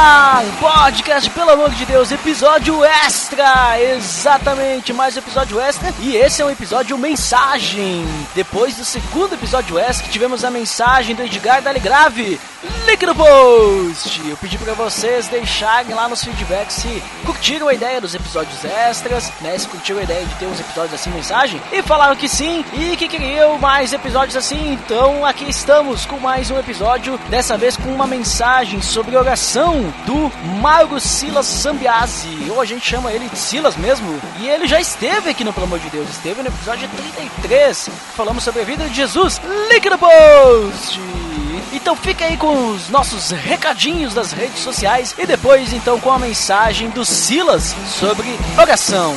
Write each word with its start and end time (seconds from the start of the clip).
Ar, 0.00 0.44
podcast, 0.60 1.28
pelo 1.30 1.50
amor 1.50 1.70
de 1.70 1.84
Deus, 1.84 2.12
episódio 2.12 2.84
extra, 2.84 3.80
exatamente, 3.80 4.92
mais 4.92 5.16
um 5.16 5.18
episódio 5.18 5.58
extra, 5.58 5.92
e 5.98 6.14
esse 6.14 6.40
é 6.40 6.44
um 6.44 6.50
episódio 6.50 6.96
mensagem, 6.96 8.06
depois 8.32 8.76
do 8.76 8.84
segundo 8.84 9.34
episódio 9.34 9.76
extra, 9.76 10.08
tivemos 10.08 10.44
a 10.44 10.50
mensagem 10.52 11.16
do 11.16 11.22
Edgar 11.24 11.60
Daligrave, 11.62 12.38
link 12.86 13.06
no 13.06 13.14
post, 13.14 14.28
eu 14.28 14.36
pedi 14.36 14.56
pra 14.56 14.72
vocês 14.74 15.26
deixarem 15.26 15.94
lá 15.94 16.08
nos 16.08 16.22
feedbacks 16.22 16.76
se 16.76 17.02
curtiram 17.26 17.68
a 17.68 17.74
ideia 17.74 18.00
dos 18.00 18.14
episódios 18.14 18.64
extras, 18.64 19.32
né, 19.40 19.58
se 19.58 19.66
curtiram 19.66 19.98
a 19.98 20.04
ideia 20.04 20.24
de 20.24 20.34
ter 20.36 20.46
uns 20.46 20.60
episódios 20.60 20.94
assim, 20.94 21.10
mensagem, 21.10 21.60
e 21.72 21.82
falaram 21.82 22.14
que 22.14 22.28
sim, 22.28 22.64
e 22.72 22.96
que 22.96 23.08
queriam 23.08 23.58
mais 23.58 23.92
episódios 23.92 24.36
assim, 24.36 24.74
então 24.74 25.26
aqui 25.26 25.50
estamos 25.50 26.06
com 26.06 26.20
mais 26.20 26.52
um 26.52 26.58
episódio, 26.58 27.18
dessa 27.28 27.56
vez 27.56 27.76
com 27.76 27.92
uma 27.92 28.06
mensagem 28.06 28.80
sobre 28.80 29.16
oração, 29.16 29.87
do 30.04 30.30
Mauro 30.60 31.00
Silas 31.00 31.46
Sambiase, 31.46 32.50
ou 32.50 32.60
a 32.60 32.64
gente 32.64 32.86
chama 32.86 33.12
ele 33.12 33.28
de 33.28 33.38
Silas 33.38 33.76
mesmo, 33.76 34.20
e 34.38 34.48
ele 34.48 34.66
já 34.66 34.80
esteve 34.80 35.30
aqui 35.30 35.44
no 35.44 35.52
Pelo 35.52 35.66
Amor 35.66 35.78
de 35.78 35.90
Deus, 35.90 36.08
esteve 36.10 36.42
no 36.42 36.48
episódio 36.48 36.88
33, 36.88 37.90
falamos 38.14 38.44
sobre 38.44 38.62
a 38.62 38.64
vida 38.64 38.88
de 38.88 38.94
Jesus, 38.94 39.40
link 39.70 39.88
no 39.88 39.98
post! 39.98 41.00
Então 41.72 41.94
fica 41.94 42.24
aí 42.24 42.36
com 42.36 42.70
os 42.70 42.88
nossos 42.88 43.30
recadinhos 43.30 44.14
das 44.14 44.32
redes 44.32 44.60
sociais 44.60 45.14
e 45.18 45.26
depois 45.26 45.72
então 45.72 46.00
com 46.00 46.10
a 46.10 46.18
mensagem 46.18 46.88
do 46.90 47.04
Silas 47.04 47.74
sobre 47.86 48.26
oração. 48.58 49.16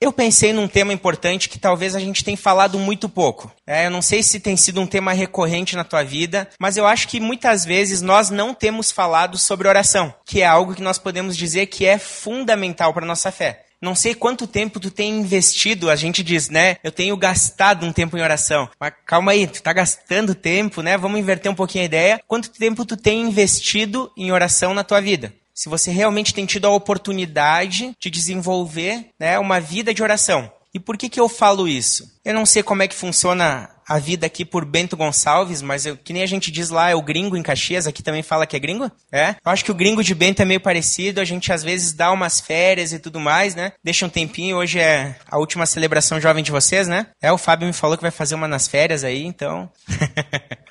Eu 0.00 0.12
pensei 0.12 0.52
num 0.52 0.68
tema 0.68 0.92
importante 0.92 1.48
que 1.48 1.58
talvez 1.58 1.96
a 1.96 1.98
gente 1.98 2.22
tenha 2.22 2.36
falado 2.36 2.78
muito 2.78 3.08
pouco. 3.08 3.52
É, 3.66 3.86
eu 3.86 3.90
não 3.90 4.00
sei 4.00 4.22
se 4.22 4.38
tem 4.38 4.56
sido 4.56 4.80
um 4.80 4.86
tema 4.86 5.12
recorrente 5.12 5.74
na 5.74 5.82
tua 5.82 6.04
vida, 6.04 6.48
mas 6.56 6.76
eu 6.76 6.86
acho 6.86 7.08
que 7.08 7.18
muitas 7.18 7.64
vezes 7.64 8.00
nós 8.00 8.30
não 8.30 8.54
temos 8.54 8.92
falado 8.92 9.36
sobre 9.36 9.66
oração, 9.66 10.14
que 10.24 10.40
é 10.40 10.46
algo 10.46 10.72
que 10.72 10.82
nós 10.82 10.98
podemos 10.98 11.36
dizer 11.36 11.66
que 11.66 11.84
é 11.84 11.98
fundamental 11.98 12.94
para 12.94 13.04
nossa 13.04 13.32
fé. 13.32 13.64
Não 13.82 13.94
sei 13.94 14.14
quanto 14.14 14.46
tempo 14.46 14.78
tu 14.78 14.90
tem 14.90 15.18
investido, 15.18 15.90
a 15.90 15.96
gente 15.96 16.22
diz, 16.22 16.48
né? 16.48 16.76
Eu 16.82 16.92
tenho 16.92 17.16
gastado 17.16 17.84
um 17.84 17.92
tempo 17.92 18.16
em 18.16 18.22
oração. 18.22 18.68
Mas 18.78 18.92
calma 19.04 19.32
aí, 19.32 19.46
tu 19.46 19.62
tá 19.62 19.72
gastando 19.72 20.34
tempo, 20.34 20.80
né? 20.80 20.96
Vamos 20.96 21.18
inverter 21.18 21.50
um 21.50 21.54
pouquinho 21.54 21.82
a 21.82 21.86
ideia. 21.86 22.20
Quanto 22.26 22.50
tempo 22.50 22.84
tu 22.84 22.96
tem 22.96 23.20
investido 23.20 24.10
em 24.16 24.30
oração 24.30 24.74
na 24.74 24.82
tua 24.82 25.00
vida? 25.00 25.32
Se 25.58 25.68
você 25.68 25.90
realmente 25.90 26.32
tem 26.32 26.46
tido 26.46 26.68
a 26.68 26.70
oportunidade 26.70 27.92
de 27.98 28.08
desenvolver 28.08 29.08
né, 29.18 29.40
uma 29.40 29.58
vida 29.58 29.92
de 29.92 30.00
oração. 30.00 30.48
E 30.72 30.78
por 30.78 30.96
que, 30.96 31.08
que 31.08 31.18
eu 31.18 31.28
falo 31.28 31.66
isso? 31.66 32.06
Eu 32.24 32.32
não 32.32 32.46
sei 32.46 32.62
como 32.62 32.84
é 32.84 32.86
que 32.86 32.94
funciona 32.94 33.68
a 33.88 33.98
vida 33.98 34.24
aqui 34.24 34.44
por 34.44 34.64
Bento 34.64 34.96
Gonçalves, 34.96 35.60
mas 35.60 35.84
eu, 35.84 35.96
que 35.96 36.12
nem 36.12 36.22
a 36.22 36.26
gente 36.26 36.52
diz 36.52 36.68
lá, 36.68 36.90
é 36.90 36.94
o 36.94 37.02
gringo 37.02 37.36
em 37.36 37.42
Caxias, 37.42 37.88
aqui 37.88 38.04
também 38.04 38.22
fala 38.22 38.46
que 38.46 38.54
é 38.54 38.60
gringo? 38.60 38.88
É? 39.10 39.30
Eu 39.44 39.50
acho 39.50 39.64
que 39.64 39.72
o 39.72 39.74
gringo 39.74 40.04
de 40.04 40.14
Bento 40.14 40.40
é 40.40 40.44
meio 40.44 40.60
parecido, 40.60 41.20
a 41.20 41.24
gente 41.24 41.52
às 41.52 41.64
vezes 41.64 41.92
dá 41.92 42.12
umas 42.12 42.38
férias 42.38 42.92
e 42.92 43.00
tudo 43.00 43.18
mais, 43.18 43.56
né? 43.56 43.72
Deixa 43.82 44.06
um 44.06 44.10
tempinho, 44.10 44.58
hoje 44.58 44.78
é 44.78 45.16
a 45.28 45.38
última 45.38 45.66
celebração 45.66 46.20
jovem 46.20 46.44
de 46.44 46.52
vocês, 46.52 46.86
né? 46.86 47.08
É, 47.20 47.32
o 47.32 47.38
Fábio 47.38 47.66
me 47.66 47.72
falou 47.72 47.96
que 47.96 48.02
vai 48.02 48.12
fazer 48.12 48.36
uma 48.36 48.46
nas 48.46 48.68
férias 48.68 49.02
aí, 49.02 49.24
então... 49.24 49.68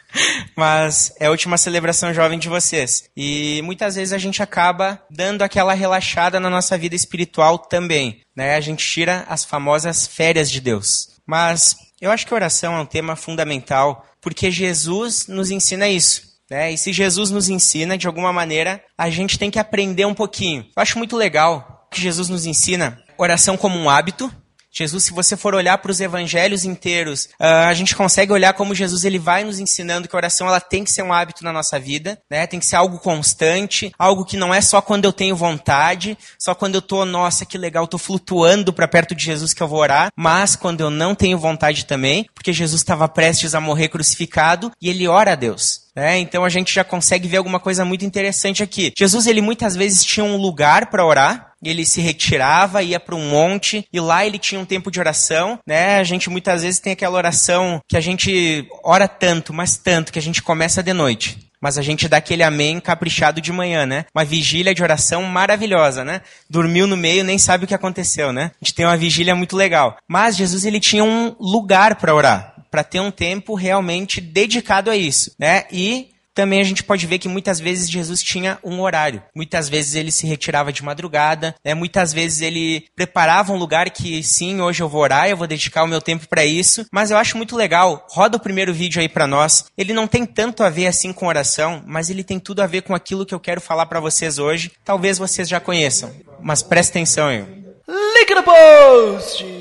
Mas 0.55 1.13
é 1.19 1.27
a 1.27 1.31
última 1.31 1.57
celebração 1.57 2.13
jovem 2.13 2.39
de 2.39 2.49
vocês. 2.49 3.09
E 3.15 3.61
muitas 3.63 3.95
vezes 3.95 4.13
a 4.13 4.17
gente 4.17 4.41
acaba 4.41 5.01
dando 5.09 5.41
aquela 5.41 5.73
relaxada 5.73 6.39
na 6.39 6.49
nossa 6.49 6.77
vida 6.77 6.95
espiritual 6.95 7.57
também. 7.57 8.21
Né? 8.35 8.55
A 8.55 8.61
gente 8.61 8.85
tira 8.85 9.25
as 9.27 9.43
famosas 9.43 10.07
férias 10.07 10.49
de 10.49 10.61
Deus. 10.61 11.09
Mas 11.25 11.75
eu 11.99 12.11
acho 12.11 12.25
que 12.25 12.33
oração 12.33 12.75
é 12.75 12.79
um 12.79 12.85
tema 12.85 13.15
fundamental 13.15 14.05
porque 14.21 14.49
Jesus 14.51 15.27
nos 15.27 15.51
ensina 15.51 15.87
isso. 15.87 16.27
Né? 16.49 16.71
E 16.71 16.77
se 16.77 16.93
Jesus 16.93 17.29
nos 17.29 17.49
ensina, 17.49 17.97
de 17.97 18.07
alguma 18.07 18.31
maneira, 18.31 18.81
a 18.97 19.09
gente 19.09 19.37
tem 19.37 19.51
que 19.51 19.59
aprender 19.59 20.05
um 20.05 20.13
pouquinho. 20.13 20.63
Eu 20.75 20.81
acho 20.81 20.97
muito 20.97 21.15
legal 21.15 21.87
que 21.91 22.01
Jesus 22.01 22.29
nos 22.29 22.45
ensina 22.45 23.01
oração 23.17 23.57
como 23.57 23.77
um 23.77 23.89
hábito, 23.89 24.31
Jesus, 24.77 25.05
se 25.05 25.11
você 25.11 25.35
for 25.35 25.55
olhar 25.55 25.79
para 25.79 25.89
os 25.89 25.99
evangelhos 25.99 26.63
inteiros, 26.63 27.25
uh, 27.39 27.67
a 27.67 27.73
gente 27.73 27.95
consegue 27.95 28.31
olhar 28.31 28.53
como 28.53 28.75
Jesus 28.75 29.03
ele 29.03 29.17
vai 29.17 29.43
nos 29.43 29.59
ensinando 29.59 30.07
que 30.07 30.15
a 30.15 30.17
oração 30.17 30.47
ela 30.47 30.61
tem 30.61 30.83
que 30.83 30.91
ser 30.91 31.01
um 31.01 31.11
hábito 31.11 31.43
na 31.43 31.51
nossa 31.51 31.79
vida, 31.79 32.19
né? 32.29 32.45
Tem 32.45 32.59
que 32.59 32.65
ser 32.65 32.75
algo 32.75 32.99
constante, 32.99 33.91
algo 33.97 34.23
que 34.23 34.37
não 34.37 34.53
é 34.53 34.61
só 34.61 34.79
quando 34.79 35.05
eu 35.05 35.11
tenho 35.11 35.35
vontade, 35.35 36.15
só 36.37 36.53
quando 36.53 36.75
eu 36.75 36.81
tô, 36.81 37.05
nossa, 37.05 37.43
que 37.43 37.57
legal, 37.57 37.87
tô 37.87 37.97
flutuando 37.97 38.71
para 38.71 38.87
perto 38.87 39.15
de 39.15 39.23
Jesus 39.23 39.51
que 39.51 39.63
eu 39.63 39.67
vou 39.67 39.79
orar, 39.79 40.11
mas 40.15 40.55
quando 40.55 40.81
eu 40.81 40.91
não 40.91 41.15
tenho 41.15 41.39
vontade 41.39 41.85
também, 41.85 42.29
porque 42.35 42.53
Jesus 42.53 42.81
estava 42.81 43.07
prestes 43.07 43.55
a 43.55 43.59
morrer 43.59 43.89
crucificado 43.89 44.71
e 44.79 44.89
ele 44.89 45.07
ora 45.07 45.31
a 45.31 45.35
Deus. 45.35 45.87
É, 45.97 46.15
então 46.19 46.45
a 46.45 46.49
gente 46.49 46.71
já 46.71 46.83
consegue 46.83 47.27
ver 47.27 47.37
alguma 47.37 47.59
coisa 47.59 47.83
muito 47.83 48.05
interessante 48.05 48.61
aqui. 48.61 48.93
Jesus 48.95 49.25
ele 49.25 49.41
muitas 49.41 49.75
vezes 49.75 50.05
tinha 50.05 50.23
um 50.23 50.37
lugar 50.37 50.91
para 50.91 51.03
orar, 51.03 51.46
ele 51.63 51.85
se 51.85 52.01
retirava, 52.01 52.83
ia 52.83 52.99
para 52.99 53.15
um 53.15 53.29
monte 53.29 53.85
e 53.91 53.99
lá 53.99 54.25
ele 54.25 54.37
tinha 54.37 54.59
um 54.59 54.65
tempo 54.65 54.91
de 54.91 54.99
oração, 54.99 55.59
né? 55.65 55.97
A 55.97 56.03
gente 56.03 56.29
muitas 56.29 56.63
vezes 56.63 56.79
tem 56.79 56.93
aquela 56.93 57.17
oração 57.17 57.81
que 57.87 57.97
a 57.97 58.01
gente 58.01 58.67
ora 58.83 59.07
tanto, 59.07 59.53
mas 59.53 59.77
tanto 59.77 60.11
que 60.11 60.19
a 60.19 60.21
gente 60.21 60.41
começa 60.41 60.83
de 60.83 60.93
noite. 60.93 61.37
Mas 61.59 61.77
a 61.77 61.81
gente 61.81 62.07
dá 62.07 62.17
aquele 62.17 62.43
amém 62.43 62.79
caprichado 62.79 63.41
de 63.41 63.51
manhã, 63.51 63.85
né? 63.85 64.05
Uma 64.13 64.23
vigília 64.23 64.75
de 64.75 64.83
oração 64.83 65.23
maravilhosa, 65.23 66.05
né? 66.05 66.21
Dormiu 66.47 66.85
no 66.85 66.95
meio, 66.95 67.23
nem 67.23 67.39
sabe 67.39 67.65
o 67.65 67.67
que 67.67 67.73
aconteceu, 67.73 68.31
né? 68.31 68.51
A 68.61 68.65
gente 68.65 68.75
tem 68.75 68.85
uma 68.85 68.95
vigília 68.95 69.35
muito 69.35 69.55
legal. 69.55 69.97
Mas 70.07 70.37
Jesus 70.37 70.65
ele 70.65 70.79
tinha 70.79 71.03
um 71.03 71.35
lugar 71.39 71.95
para 71.95 72.13
orar 72.13 72.53
para 72.69 72.83
ter 72.83 72.99
um 72.99 73.11
tempo 73.11 73.55
realmente 73.55 74.21
dedicado 74.21 74.91
a 74.91 74.95
isso, 74.95 75.31
né? 75.39 75.63
E 75.71 76.09
também 76.37 76.61
a 76.61 76.63
gente 76.63 76.83
pode 76.83 77.07
ver 77.07 77.17
que 77.17 77.27
muitas 77.27 77.59
vezes 77.59 77.89
Jesus 77.89 78.21
tinha 78.21 78.59
um 78.63 78.79
horário. 78.79 79.23
Muitas 79.35 79.67
vezes 79.67 79.95
ele 79.95 80.11
se 80.11 80.27
retirava 80.27 80.71
de 80.71 80.83
madrugada, 80.83 81.55
né? 81.65 81.73
muitas 81.73 82.13
vezes 82.13 82.41
ele 82.41 82.85
preparava 82.95 83.51
um 83.51 83.57
lugar 83.57 83.89
que 83.89 84.21
sim, 84.21 84.61
hoje 84.61 84.83
eu 84.83 84.87
vou 84.87 85.01
orar, 85.01 85.27
eu 85.27 85.35
vou 85.35 85.47
dedicar 85.47 85.83
o 85.83 85.87
meu 85.87 85.99
tempo 85.99 86.27
para 86.27 86.45
isso. 86.45 86.85
Mas 86.91 87.09
eu 87.09 87.17
acho 87.17 87.37
muito 87.37 87.55
legal. 87.55 88.05
Roda 88.11 88.37
o 88.37 88.39
primeiro 88.39 88.71
vídeo 88.71 89.01
aí 89.01 89.09
para 89.09 89.25
nós. 89.25 89.65
Ele 89.75 89.93
não 89.93 90.05
tem 90.05 90.27
tanto 90.27 90.61
a 90.61 90.69
ver 90.69 90.85
assim 90.85 91.11
com 91.11 91.25
oração, 91.25 91.81
mas 91.87 92.11
ele 92.11 92.23
tem 92.23 92.39
tudo 92.39 92.61
a 92.61 92.67
ver 92.67 92.83
com 92.83 92.93
aquilo 92.93 93.25
que 93.25 93.33
eu 93.33 93.39
quero 93.39 93.59
falar 93.59 93.87
para 93.87 93.99
vocês 93.99 94.37
hoje. 94.37 94.71
Talvez 94.85 95.17
vocês 95.17 95.49
já 95.49 95.59
conheçam, 95.59 96.13
mas 96.39 96.61
presta 96.61 96.91
atenção 96.91 97.29
aí. 97.29 97.43
Link 97.87 98.35
no 98.35 98.43
post! 98.43 99.56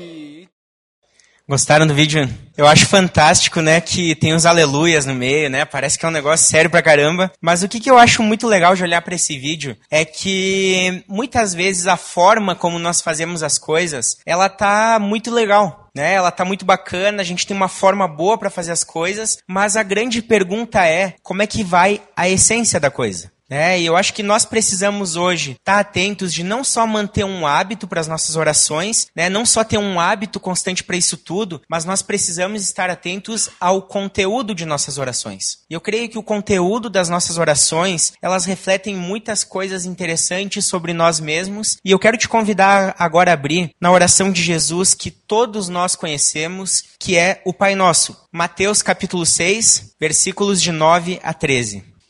Gostaram 1.49 1.87
do 1.87 1.93
vídeo? 1.93 2.29
Eu 2.57 2.67
acho 2.67 2.85
fantástico, 2.87 3.61
né, 3.61 3.79
que 3.79 4.13
tem 4.15 4.33
os 4.33 4.45
aleluias 4.45 5.05
no 5.05 5.13
meio, 5.13 5.49
né? 5.49 5.63
Parece 5.63 5.97
que 5.97 6.05
é 6.05 6.09
um 6.09 6.11
negócio 6.11 6.45
sério 6.45 6.69
pra 6.69 6.81
caramba. 6.81 7.31
Mas 7.39 7.63
o 7.63 7.69
que, 7.69 7.79
que 7.79 7.89
eu 7.89 7.97
acho 7.97 8.21
muito 8.21 8.45
legal 8.45 8.75
de 8.75 8.83
olhar 8.83 9.01
para 9.01 9.15
esse 9.15 9.39
vídeo 9.39 9.77
é 9.89 10.03
que 10.03 11.05
muitas 11.07 11.53
vezes 11.53 11.87
a 11.87 11.95
forma 11.95 12.53
como 12.53 12.77
nós 12.77 12.99
fazemos 12.99 13.43
as 13.43 13.57
coisas, 13.57 14.17
ela 14.25 14.49
tá 14.49 14.99
muito 14.99 15.31
legal. 15.31 15.87
Né, 15.95 16.13
ela 16.13 16.31
tá 16.31 16.43
muito 16.43 16.65
bacana, 16.65 17.21
a 17.21 17.25
gente 17.25 17.47
tem 17.47 17.55
uma 17.55 17.69
forma 17.69 18.07
boa 18.09 18.37
para 18.37 18.51
fazer 18.51 18.73
as 18.73 18.83
coisas, 18.83 19.37
mas 19.47 19.75
a 19.75 19.81
grande 19.81 20.21
pergunta 20.21 20.85
é 20.85 21.15
como 21.23 21.41
é 21.41 21.47
que 21.47 21.63
vai 21.63 22.01
a 22.15 22.27
essência 22.27 22.77
da 22.77 22.91
coisa. 22.91 23.31
Né? 23.49 23.79
E 23.79 23.85
eu 23.85 23.95
acho 23.95 24.13
que 24.13 24.23
nós 24.23 24.45
precisamos 24.45 25.15
hoje 25.15 25.51
estar 25.51 25.79
atentos 25.79 26.33
de 26.33 26.43
não 26.43 26.63
só 26.63 26.85
manter 26.85 27.23
um 27.23 27.45
hábito 27.45 27.87
para 27.87 28.01
as 28.01 28.07
nossas 28.07 28.35
orações, 28.35 29.07
né? 29.15 29.29
Não 29.29 29.45
só 29.45 29.63
ter 29.63 29.77
um 29.77 29.99
hábito 29.99 30.39
constante 30.39 30.83
para 30.83 30.97
isso 30.97 31.17
tudo, 31.17 31.61
mas 31.69 31.85
nós 31.85 32.01
precisamos 32.01 32.61
estar 32.61 32.89
atentos 32.89 33.49
ao 33.59 33.81
conteúdo 33.81 34.53
de 34.53 34.65
nossas 34.65 34.97
orações. 34.97 35.59
E 35.69 35.73
eu 35.73 35.81
creio 35.81 36.09
que 36.09 36.17
o 36.17 36.23
conteúdo 36.23 36.89
das 36.89 37.09
nossas 37.09 37.37
orações, 37.37 38.13
elas 38.21 38.45
refletem 38.45 38.95
muitas 38.95 39.43
coisas 39.43 39.85
interessantes 39.85 40.65
sobre 40.65 40.93
nós 40.93 41.19
mesmos, 41.19 41.77
e 41.83 41.91
eu 41.91 41.99
quero 41.99 42.17
te 42.17 42.27
convidar 42.27 42.95
agora 42.99 43.31
a 43.31 43.33
abrir 43.33 43.71
na 43.79 43.91
oração 43.91 44.31
de 44.31 44.41
Jesus 44.41 44.93
que 44.93 45.11
todos 45.11 45.69
nós 45.69 45.95
conhecemos, 45.95 46.83
que 46.99 47.17
é 47.17 47.41
o 47.45 47.53
Pai 47.53 47.75
Nosso. 47.75 48.17
Mateus 48.31 48.81
capítulo 48.81 49.25
6, 49.25 49.95
versículos 49.99 50.61
de 50.61 50.71
9 50.71 51.19
a 51.23 51.33
13. 51.33 51.96